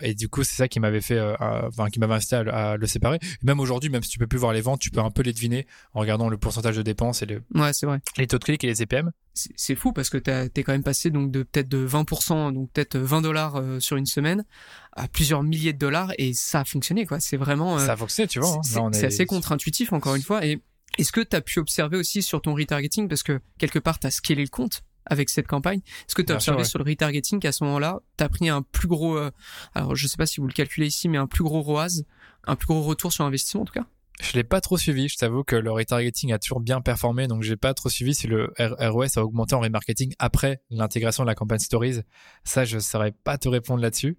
Et 0.00 0.14
du 0.14 0.28
coup, 0.28 0.42
c'est 0.42 0.56
ça 0.56 0.68
qui 0.68 0.80
m'avait 0.80 1.00
fait, 1.00 1.18
euh, 1.18 1.34
enfin, 1.40 1.88
qui 1.88 1.98
m'avait 1.98 2.14
incité 2.14 2.36
à, 2.36 2.76
le 2.76 2.86
séparer. 2.86 3.18
même 3.42 3.60
aujourd'hui, 3.60 3.90
même 3.90 4.02
si 4.02 4.10
tu 4.10 4.18
peux 4.18 4.26
plus 4.26 4.38
voir 4.38 4.52
les 4.52 4.60
ventes, 4.60 4.80
tu 4.80 4.90
peux 4.90 5.00
un 5.00 5.10
peu 5.10 5.22
les 5.22 5.32
deviner 5.32 5.66
en 5.94 6.00
regardant 6.00 6.28
le 6.28 6.36
pourcentage 6.36 6.76
de 6.76 6.82
dépenses 6.82 7.22
et 7.22 7.26
ouais, 7.26 7.72
vrai. 7.82 8.00
les 8.16 8.26
taux 8.26 8.38
de 8.38 8.44
clic 8.44 8.62
et 8.64 8.66
les 8.66 8.76
CPM. 8.76 9.10
C'est 9.34 9.74
fou 9.74 9.92
parce 9.92 10.08
que 10.08 10.16
t'es 10.16 10.62
quand 10.62 10.72
même 10.72 10.82
passé 10.82 11.10
donc 11.10 11.30
de 11.30 11.42
peut-être 11.42 11.68
de 11.68 11.86
20%, 11.86 12.54
donc 12.54 12.70
peut-être 12.72 12.96
20 12.96 13.20
dollars 13.20 13.56
euh, 13.56 13.80
sur 13.80 13.98
une 13.98 14.06
semaine 14.06 14.44
à 14.92 15.08
plusieurs 15.08 15.42
milliers 15.42 15.74
de 15.74 15.78
dollars 15.78 16.12
et 16.16 16.32
ça 16.32 16.60
a 16.60 16.64
fonctionné 16.64 17.04
quoi. 17.04 17.20
C'est 17.20 17.36
vraiment. 17.36 17.78
ça 17.78 17.92
a 17.92 17.96
fonctionné, 17.96 18.28
tu 18.28 18.40
vois. 18.40 18.60
Hein. 18.76 18.90
C'est 18.92 19.06
assez 19.06 19.26
contre-intuitif 19.26 19.92
encore 19.92 20.14
une 20.14 20.22
fois 20.22 20.44
et 20.44 20.62
est-ce 20.98 21.12
que 21.12 21.20
tu 21.20 21.36
as 21.36 21.40
pu 21.40 21.58
observer 21.58 21.96
aussi 21.96 22.22
sur 22.22 22.40
ton 22.40 22.54
retargeting, 22.54 23.08
parce 23.08 23.22
que 23.22 23.40
quelque 23.58 23.78
part, 23.78 23.98
tu 23.98 24.06
as 24.06 24.10
scalé 24.10 24.42
le 24.42 24.48
compte 24.48 24.82
avec 25.06 25.30
cette 25.30 25.46
campagne. 25.46 25.80
Est-ce 26.08 26.14
que 26.14 26.22
tu 26.22 26.32
as 26.32 26.36
observé 26.36 26.64
sur 26.64 26.78
le 26.78 26.84
retargeting 26.84 27.38
qu'à 27.40 27.52
ce 27.52 27.64
moment-là, 27.64 28.00
tu 28.18 28.24
as 28.24 28.28
pris 28.28 28.48
un 28.48 28.62
plus 28.62 28.88
gros, 28.88 29.16
euh, 29.16 29.30
alors 29.74 29.94
je 29.94 30.06
sais 30.06 30.16
pas 30.16 30.26
si 30.26 30.40
vous 30.40 30.46
le 30.46 30.52
calculez 30.52 30.88
ici, 30.88 31.08
mais 31.08 31.18
un 31.18 31.26
plus 31.26 31.44
gros 31.44 31.62
ROAS, 31.62 32.02
un 32.44 32.56
plus 32.56 32.66
gros 32.66 32.82
retour 32.82 33.12
sur 33.12 33.24
investissement 33.24 33.62
en 33.62 33.66
tout 33.66 33.74
cas? 33.74 33.86
Je 34.20 34.32
l'ai 34.32 34.44
pas 34.44 34.60
trop 34.62 34.78
suivi. 34.78 35.08
Je 35.08 35.16
t'avoue 35.16 35.44
que 35.44 35.56
le 35.56 35.70
retargeting 35.70 36.32
a 36.32 36.38
toujours 36.38 36.60
bien 36.60 36.80
performé, 36.80 37.26
donc 37.26 37.42
j'ai 37.42 37.56
pas 37.56 37.74
trop 37.74 37.90
suivi 37.90 38.14
si 38.14 38.26
le 38.26 38.52
ROS 38.58 39.18
a 39.18 39.22
augmenté 39.22 39.54
en 39.54 39.60
remarketing 39.60 40.14
après 40.18 40.62
l'intégration 40.70 41.22
de 41.22 41.28
la 41.28 41.34
campagne 41.34 41.58
Stories. 41.58 42.00
Ça, 42.42 42.64
je 42.64 42.78
saurais 42.78 43.12
pas 43.12 43.36
te 43.36 43.48
répondre 43.48 43.82
là-dessus. 43.82 44.16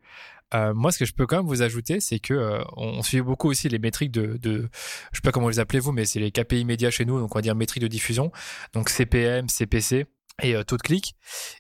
Euh, 0.53 0.73
moi, 0.73 0.91
ce 0.91 0.99
que 0.99 1.05
je 1.05 1.13
peux 1.13 1.25
quand 1.25 1.37
même 1.37 1.45
vous 1.45 1.61
ajouter, 1.61 1.99
c'est 1.99 2.19
que 2.19 2.33
euh, 2.33 2.63
on, 2.77 3.01
suit 3.01 3.21
beaucoup 3.21 3.49
aussi 3.49 3.67
les 3.67 3.79
métriques 3.79 4.11
de, 4.11 4.37
de, 4.37 4.69
je 5.11 5.17
sais 5.17 5.21
pas 5.21 5.31
comment 5.31 5.45
vous 5.45 5.51
les 5.51 5.59
appelez 5.59 5.79
vous, 5.79 5.91
mais 5.91 6.05
c'est 6.05 6.19
les 6.19 6.31
KPI 6.31 6.63
médias 6.63 6.89
chez 6.89 7.05
nous, 7.05 7.19
donc 7.19 7.35
on 7.35 7.37
va 7.37 7.41
dire 7.41 7.55
métriques 7.55 7.83
de 7.83 7.87
diffusion, 7.87 8.31
donc 8.73 8.89
CPM, 8.89 9.49
CPC 9.49 10.05
et 10.43 10.55
euh, 10.55 10.63
taux 10.63 10.77
de 10.77 10.81
clic. 10.81 11.15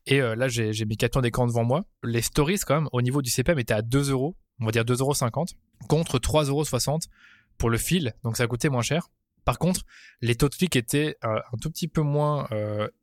Et 0.05 0.19
là, 0.19 0.47
j'ai 0.47 0.85
mes 0.85 0.95
captures 0.95 1.21
d'écran 1.21 1.47
devant 1.47 1.63
moi. 1.63 1.85
Les 2.03 2.21
stories, 2.21 2.59
quand 2.65 2.75
même, 2.75 2.89
au 2.93 3.01
niveau 3.01 3.21
du 3.21 3.29
CPM, 3.29 3.59
étaient 3.59 3.73
à 3.73 3.81
2 3.81 4.11
euros, 4.11 4.37
on 4.61 4.65
va 4.65 4.71
dire 4.71 4.85
2,50 4.85 4.99
euros, 5.01 5.45
contre 5.89 6.19
3,60 6.19 6.49
euros 6.49 6.99
pour 7.57 7.69
le 7.69 7.77
fil, 7.77 8.13
donc 8.23 8.37
ça 8.37 8.47
coûtait 8.47 8.69
moins 8.69 8.83
cher. 8.83 9.09
Par 9.43 9.59
contre, 9.59 9.81
les 10.21 10.35
taux 10.35 10.49
de 10.49 10.55
clic 10.55 10.75
étaient 10.75 11.17
un 11.21 11.41
tout 11.61 11.71
petit 11.71 11.87
peu 11.87 12.01
moins 12.01 12.47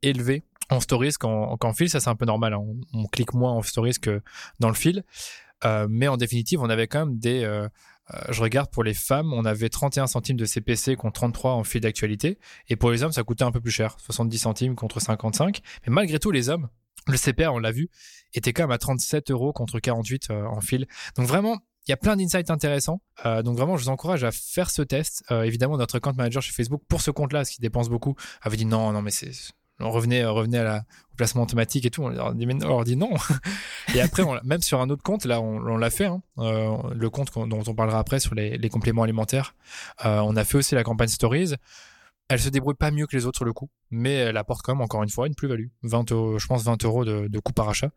élevés 0.01 0.43
en 0.69 0.79
stories 0.79 1.13
qu'en 1.13 1.73
fil, 1.73 1.89
ça 1.89 1.99
c'est 1.99 2.09
un 2.09 2.15
peu 2.15 2.25
normal. 2.25 2.53
Hein. 2.53 2.59
On, 2.59 2.79
on, 2.93 3.05
clique 3.05 3.33
moins 3.33 3.51
en 3.51 3.61
stories 3.61 3.99
que 4.01 4.21
dans 4.59 4.69
le 4.69 4.75
fil. 4.75 5.03
Euh, 5.63 5.87
mais 5.89 6.07
en 6.07 6.17
définitive, 6.17 6.61
on 6.61 6.69
avait 6.69 6.87
quand 6.87 7.05
même 7.05 7.17
des. 7.17 7.43
Euh, 7.43 7.67
euh, 8.13 8.19
je 8.29 8.41
regarde 8.41 8.69
pour 8.69 8.83
les 8.83 8.93
femmes, 8.93 9.33
on 9.33 9.45
avait 9.45 9.69
31 9.69 10.05
centimes 10.07 10.37
de 10.37 10.45
CPC 10.45 10.95
contre 10.95 11.13
33 11.13 11.53
en 11.53 11.63
fil 11.63 11.81
d'actualité. 11.81 12.37
Et 12.67 12.75
pour 12.75 12.91
les 12.91 13.03
hommes, 13.03 13.11
ça 13.11 13.23
coûtait 13.23 13.43
un 13.43 13.51
peu 13.51 13.61
plus 13.61 13.71
cher, 13.71 13.97
70 13.99 14.37
centimes 14.37 14.75
contre 14.75 14.99
55. 14.99 15.61
Mais 15.85 15.93
malgré 15.93 16.19
tout, 16.19 16.31
les 16.31 16.49
hommes, 16.49 16.69
le 17.07 17.17
CPR, 17.17 17.51
on 17.53 17.59
l'a 17.59 17.71
vu, 17.71 17.89
était 18.33 18.53
quand 18.53 18.63
même 18.63 18.71
à 18.71 18.77
37 18.77 19.31
euros 19.31 19.53
contre 19.53 19.79
48 19.79 20.29
en 20.31 20.61
fil. 20.61 20.87
Donc 21.15 21.27
vraiment, 21.27 21.57
il 21.87 21.91
y 21.91 21.93
a 21.93 21.97
plein 21.97 22.15
d'insights 22.15 22.51
intéressants. 22.51 23.01
donc 23.23 23.57
vraiment, 23.57 23.77
je 23.77 23.83
vous 23.83 23.89
encourage 23.89 24.23
à 24.23 24.31
faire 24.31 24.69
ce 24.69 24.81
test. 24.81 25.23
évidemment, 25.31 25.77
notre 25.77 25.99
compte 25.99 26.17
manager 26.17 26.41
chez 26.43 26.51
Facebook, 26.51 26.81
pour 26.87 27.01
ce 27.01 27.11
compte-là, 27.11 27.45
ce 27.45 27.53
qui 27.53 27.61
dépense 27.61 27.89
beaucoup, 27.89 28.15
avait 28.41 28.57
dit 28.57 28.65
non, 28.65 28.91
non, 28.91 29.01
mais 29.01 29.11
c'est 29.11 29.31
on 29.79 29.91
revenait, 29.91 30.25
revenait 30.25 30.59
à 30.59 30.63
la, 30.63 30.77
au 31.11 31.15
placement 31.17 31.43
automatique 31.43 31.85
et 31.85 31.89
tout. 31.89 32.03
On 32.03 32.09
leur 32.09 32.33
dit, 32.33 32.45
dit 32.45 32.95
non. 32.95 33.11
et 33.95 34.01
après, 34.01 34.23
même 34.43 34.61
sur 34.61 34.81
un 34.81 34.89
autre 34.89 35.03
compte, 35.03 35.25
là, 35.25 35.41
on, 35.41 35.77
l'a 35.77 35.89
fait. 35.89 36.05
Hein, 36.05 36.21
euh, 36.37 36.77
le 36.93 37.09
compte 37.09 37.31
dont 37.47 37.63
on 37.67 37.75
parlera 37.75 37.99
après 37.99 38.19
sur 38.19 38.35
les, 38.35 38.57
les 38.57 38.69
compléments 38.69 39.03
alimentaires. 39.03 39.55
Euh, 40.05 40.19
on 40.19 40.35
a 40.35 40.43
fait 40.43 40.57
aussi 40.57 40.75
la 40.75 40.83
campagne 40.83 41.09
Stories. 41.09 41.55
Elle 42.27 42.39
se 42.39 42.49
débrouille 42.49 42.75
pas 42.75 42.89
mieux 42.89 43.05
que 43.05 43.15
les 43.15 43.27
autres 43.27 43.37
sur 43.37 43.45
le 43.45 43.53
coup, 43.53 43.69
mais 43.91 44.15
elle 44.15 44.37
apporte 44.37 44.63
quand 44.63 44.73
même 44.73 44.81
encore 44.81 45.03
une 45.03 45.09
fois 45.09 45.27
une 45.27 45.35
plus-value. 45.35 45.67
20 45.83 46.09
je 46.39 46.47
pense 46.47 46.63
20 46.63 46.83
euros 46.83 47.05
de, 47.05 47.27
de 47.27 47.39
coût 47.39 47.53
par 47.53 47.69
achat, 47.69 47.91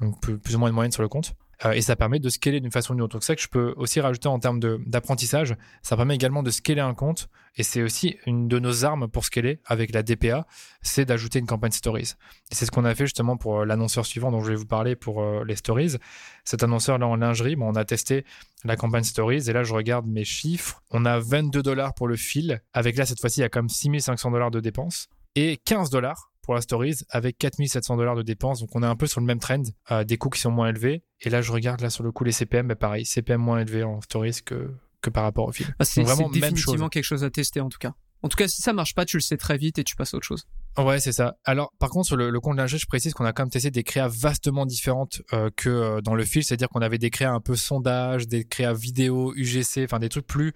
donc 0.00 0.20
plus 0.20 0.54
ou 0.54 0.58
moins 0.60 0.68
une 0.68 0.74
moyenne 0.74 0.92
sur 0.92 1.02
le 1.02 1.08
compte. 1.08 1.34
Euh, 1.64 1.72
et 1.72 1.80
ça 1.80 1.96
permet 1.96 2.18
de 2.18 2.28
scaler 2.28 2.60
d'une 2.60 2.70
façon 2.70 2.92
ou 2.92 2.96
d'une 2.96 3.04
autre. 3.04 3.14
Donc 3.14 3.24
ça 3.24 3.36
que 3.36 3.42
je 3.42 3.48
peux 3.48 3.74
aussi 3.76 4.00
rajouter 4.00 4.28
en 4.28 4.38
termes 4.38 4.60
d'apprentissage, 4.60 5.56
ça 5.82 5.96
permet 5.96 6.14
également 6.14 6.42
de 6.42 6.50
scaler 6.50 6.80
un 6.80 6.94
compte 6.94 7.28
et 7.56 7.62
c'est 7.62 7.82
aussi 7.82 8.16
une 8.26 8.48
de 8.48 8.58
nos 8.58 8.84
armes 8.84 9.08
pour 9.08 9.24
scaler 9.24 9.60
avec 9.66 9.92
la 9.92 10.02
DPA, 10.02 10.46
c'est 10.80 11.04
d'ajouter 11.04 11.38
une 11.38 11.46
campagne 11.46 11.72
stories. 11.72 12.14
Et 12.50 12.54
c'est 12.54 12.66
ce 12.66 12.70
qu'on 12.70 12.84
a 12.84 12.94
fait 12.94 13.06
justement 13.06 13.36
pour 13.36 13.60
euh, 13.60 13.64
l'annonceur 13.64 14.06
suivant 14.06 14.30
dont 14.30 14.40
je 14.40 14.50
vais 14.50 14.56
vous 14.56 14.66
parler 14.66 14.96
pour 14.96 15.22
euh, 15.22 15.44
les 15.46 15.56
stories. 15.56 15.96
Cet 16.44 16.62
annonceur 16.62 16.98
là 16.98 17.06
en 17.06 17.16
lingerie, 17.16 17.56
bon, 17.56 17.68
on 17.68 17.76
a 17.76 17.84
testé 17.84 18.24
la 18.64 18.76
campagne 18.76 19.04
stories 19.04 19.48
et 19.48 19.52
là 19.52 19.62
je 19.62 19.74
regarde 19.74 20.06
mes 20.06 20.24
chiffres. 20.24 20.82
On 20.90 21.04
a 21.04 21.18
22 21.18 21.62
dollars 21.62 21.94
pour 21.94 22.08
le 22.08 22.16
fil. 22.16 22.62
Avec 22.72 22.96
là 22.96 23.06
cette 23.06 23.20
fois-ci 23.20 23.40
il 23.40 23.42
y 23.42 23.46
a 23.46 23.48
comme 23.48 23.68
6500 23.68 24.30
dollars 24.30 24.50
de 24.50 24.60
dépenses 24.60 25.08
et 25.34 25.58
15 25.64 25.90
dollars 25.90 26.31
pour 26.42 26.54
la 26.54 26.60
Stories 26.60 26.98
avec 27.08 27.38
4700 27.38 27.96
dollars 27.96 28.16
de 28.16 28.22
dépenses. 28.22 28.60
Donc 28.60 28.70
on 28.74 28.82
est 28.82 28.86
un 28.86 28.96
peu 28.96 29.06
sur 29.06 29.20
le 29.20 29.26
même 29.26 29.38
trend, 29.38 29.62
euh, 29.90 30.04
des 30.04 30.18
coûts 30.18 30.30
qui 30.30 30.40
sont 30.40 30.50
moins 30.50 30.68
élevés. 30.68 31.02
Et 31.20 31.30
là, 31.30 31.40
je 31.40 31.52
regarde 31.52 31.80
là 31.80 31.90
sur 31.90 32.02
le 32.02 32.12
coup 32.12 32.24
les 32.24 32.32
CPM, 32.32 32.66
mais 32.66 32.74
pareil, 32.74 33.06
CPM 33.06 33.40
moins 33.40 33.60
élevé 33.60 33.84
en 33.84 34.00
Stories 34.00 34.40
que, 34.44 34.70
que 35.00 35.10
par 35.10 35.22
rapport 35.22 35.48
au 35.48 35.52
film. 35.52 35.72
Ah, 35.78 35.84
c'est 35.84 36.02
vraiment 36.02 36.28
définitivement 36.28 36.88
quelque 36.88 37.04
chose 37.04 37.24
à 37.24 37.30
tester 37.30 37.60
en 37.60 37.68
tout 37.68 37.78
cas. 37.78 37.94
En 38.24 38.28
tout 38.28 38.36
cas, 38.36 38.46
si 38.46 38.62
ça 38.62 38.72
marche 38.72 38.94
pas, 38.94 39.04
tu 39.04 39.16
le 39.16 39.20
sais 39.20 39.36
très 39.36 39.58
vite 39.58 39.80
et 39.80 39.84
tu 39.84 39.96
passes 39.96 40.14
à 40.14 40.16
autre 40.16 40.26
chose. 40.26 40.46
Ouais, 40.78 41.00
c'est 41.00 41.10
ça. 41.10 41.34
Alors, 41.44 41.72
par 41.80 41.90
contre, 41.90 42.06
sur 42.06 42.16
le, 42.16 42.38
compte 42.38 42.56
lingerie, 42.56 42.78
je 42.78 42.86
précise 42.86 43.14
qu'on 43.14 43.24
a 43.24 43.32
quand 43.32 43.42
même 43.42 43.50
testé 43.50 43.72
des 43.72 43.82
créas 43.82 44.06
vastement 44.06 44.64
différentes 44.64 45.22
euh, 45.32 45.50
que 45.56 45.68
euh, 45.68 46.00
dans 46.00 46.14
le 46.14 46.24
fil. 46.24 46.44
C'est-à-dire 46.44 46.68
qu'on 46.68 46.82
avait 46.82 46.98
des 46.98 47.10
créas 47.10 47.32
un 47.32 47.40
peu 47.40 47.56
sondage, 47.56 48.28
des 48.28 48.44
créas 48.44 48.74
vidéo, 48.74 49.34
UGC, 49.34 49.82
enfin 49.84 49.98
des 49.98 50.08
trucs 50.08 50.26
plus 50.26 50.52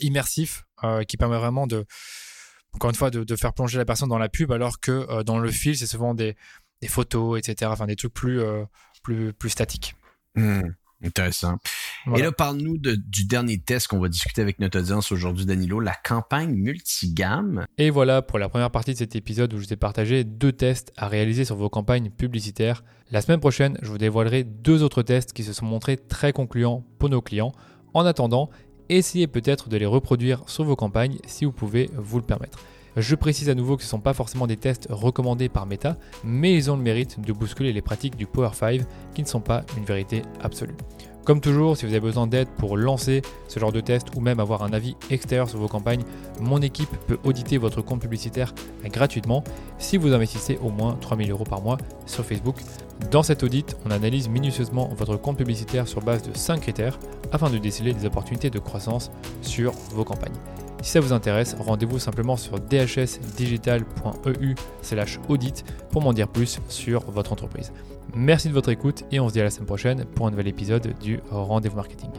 immersifs 0.00 0.64
qui 1.08 1.16
permettent 1.16 1.40
vraiment 1.40 1.66
de 1.66 1.84
encore 2.74 2.90
une 2.90 2.96
fois, 2.96 3.10
de, 3.10 3.36
faire 3.36 3.52
plonger 3.52 3.78
la 3.78 3.84
personne 3.84 4.08
dans 4.08 4.18
la 4.18 4.28
pub, 4.28 4.52
alors 4.52 4.80
que 4.80 4.90
euh, 4.90 5.22
dans 5.22 5.38
le 5.38 5.50
fil, 5.50 5.76
c'est 5.76 5.86
souvent 5.86 6.14
des, 6.14 6.36
photos, 6.88 7.38
etc. 7.38 7.70
Enfin, 7.72 7.86
des 7.86 7.96
trucs 7.96 8.12
plus, 8.12 8.40
euh, 8.40 8.64
plus, 9.02 9.32
plus 9.32 9.50
statiques. 9.50 9.94
Hmm, 10.34 10.62
intéressant. 11.02 11.56
Et 12.14 12.20
là, 12.20 12.32
parle-nous 12.32 12.76
du 12.76 13.24
dernier 13.24 13.58
test 13.58 13.86
qu'on 13.86 13.98
va 13.98 14.08
discuter 14.08 14.42
avec 14.42 14.58
notre 14.58 14.78
audience 14.78 15.10
aujourd'hui, 15.10 15.46
Danilo, 15.46 15.80
la 15.80 15.94
campagne 15.94 16.52
multigamme. 16.54 17.64
Et 17.78 17.88
voilà 17.88 18.20
pour 18.20 18.38
la 18.38 18.50
première 18.50 18.70
partie 18.70 18.92
de 18.92 18.98
cet 18.98 19.16
épisode 19.16 19.54
où 19.54 19.58
je 19.58 19.64
vous 19.64 19.72
ai 19.72 19.76
partagé 19.76 20.24
deux 20.24 20.52
tests 20.52 20.92
à 20.98 21.08
réaliser 21.08 21.46
sur 21.46 21.56
vos 21.56 21.70
campagnes 21.70 22.10
publicitaires. 22.10 22.84
La 23.10 23.22
semaine 23.22 23.40
prochaine, 23.40 23.78
je 23.80 23.88
vous 23.88 23.96
dévoilerai 23.96 24.44
deux 24.44 24.82
autres 24.82 25.02
tests 25.02 25.32
qui 25.32 25.44
se 25.44 25.54
sont 25.54 25.64
montrés 25.64 25.96
très 25.96 26.34
concluants 26.34 26.84
pour 26.98 27.08
nos 27.08 27.22
clients. 27.22 27.52
En 27.94 28.04
attendant, 28.04 28.50
essayez 28.88 29.26
peut-être 29.26 29.68
de 29.68 29.76
les 29.76 29.86
reproduire 29.86 30.42
sur 30.46 30.64
vos 30.64 30.76
campagnes 30.76 31.18
si 31.26 31.44
vous 31.44 31.52
pouvez 31.52 31.90
vous 31.96 32.18
le 32.18 32.24
permettre. 32.24 32.58
Je 32.96 33.16
précise 33.16 33.48
à 33.48 33.54
nouveau 33.54 33.76
que 33.76 33.82
ce 33.82 33.88
ne 33.88 33.90
sont 33.90 34.00
pas 34.00 34.14
forcément 34.14 34.46
des 34.46 34.56
tests 34.56 34.86
recommandés 34.88 35.48
par 35.48 35.66
Meta, 35.66 35.96
mais 36.22 36.54
ils 36.54 36.70
ont 36.70 36.76
le 36.76 36.82
mérite 36.82 37.20
de 37.20 37.32
bousculer 37.32 37.72
les 37.72 37.82
pratiques 37.82 38.16
du 38.16 38.26
Power 38.26 38.50
5 38.52 38.82
qui 39.14 39.22
ne 39.22 39.26
sont 39.26 39.40
pas 39.40 39.64
une 39.76 39.84
vérité 39.84 40.22
absolue. 40.40 40.76
Comme 41.24 41.40
toujours, 41.40 41.74
si 41.76 41.86
vous 41.86 41.92
avez 41.92 42.00
besoin 42.00 42.26
d'aide 42.26 42.48
pour 42.58 42.76
lancer 42.76 43.22
ce 43.48 43.58
genre 43.58 43.72
de 43.72 43.80
test 43.80 44.08
ou 44.14 44.20
même 44.20 44.40
avoir 44.40 44.62
un 44.62 44.74
avis 44.74 44.94
extérieur 45.08 45.48
sur 45.48 45.58
vos 45.58 45.68
campagnes, 45.68 46.02
mon 46.38 46.60
équipe 46.60 46.90
peut 47.06 47.18
auditer 47.24 47.56
votre 47.56 47.80
compte 47.80 48.00
publicitaire 48.00 48.52
gratuitement 48.84 49.42
si 49.78 49.96
vous 49.96 50.12
investissez 50.12 50.58
au 50.62 50.68
moins 50.68 50.98
3000 51.00 51.30
euros 51.30 51.44
par 51.44 51.62
mois 51.62 51.78
sur 52.04 52.26
Facebook. 52.26 52.56
Dans 53.10 53.22
cet 53.22 53.42
audit, 53.42 53.74
on 53.86 53.90
analyse 53.90 54.28
minutieusement 54.28 54.90
votre 54.98 55.16
compte 55.16 55.38
publicitaire 55.38 55.88
sur 55.88 56.02
base 56.02 56.22
de 56.22 56.36
5 56.36 56.60
critères 56.60 56.98
afin 57.32 57.48
de 57.48 57.56
déceler 57.56 57.94
des 57.94 58.04
opportunités 58.04 58.50
de 58.50 58.58
croissance 58.58 59.10
sur 59.40 59.72
vos 59.92 60.04
campagnes. 60.04 60.36
Si 60.84 60.90
ça 60.90 61.00
vous 61.00 61.14
intéresse, 61.14 61.56
rendez-vous 61.58 61.98
simplement 61.98 62.36
sur 62.36 62.58
dhsdigital.eu 62.58 64.54
audit 65.28 65.64
pour 65.90 66.02
m'en 66.02 66.12
dire 66.12 66.28
plus 66.28 66.60
sur 66.68 67.10
votre 67.10 67.32
entreprise. 67.32 67.72
Merci 68.14 68.48
de 68.48 68.52
votre 68.52 68.68
écoute 68.68 69.02
et 69.10 69.18
on 69.18 69.30
se 69.30 69.32
dit 69.32 69.40
à 69.40 69.44
la 69.44 69.50
semaine 69.50 69.66
prochaine 69.66 70.04
pour 70.04 70.26
un 70.26 70.30
nouvel 70.30 70.46
épisode 70.46 70.92
du 71.00 71.20
Rendez-vous 71.30 71.76
Marketing. 71.76 72.10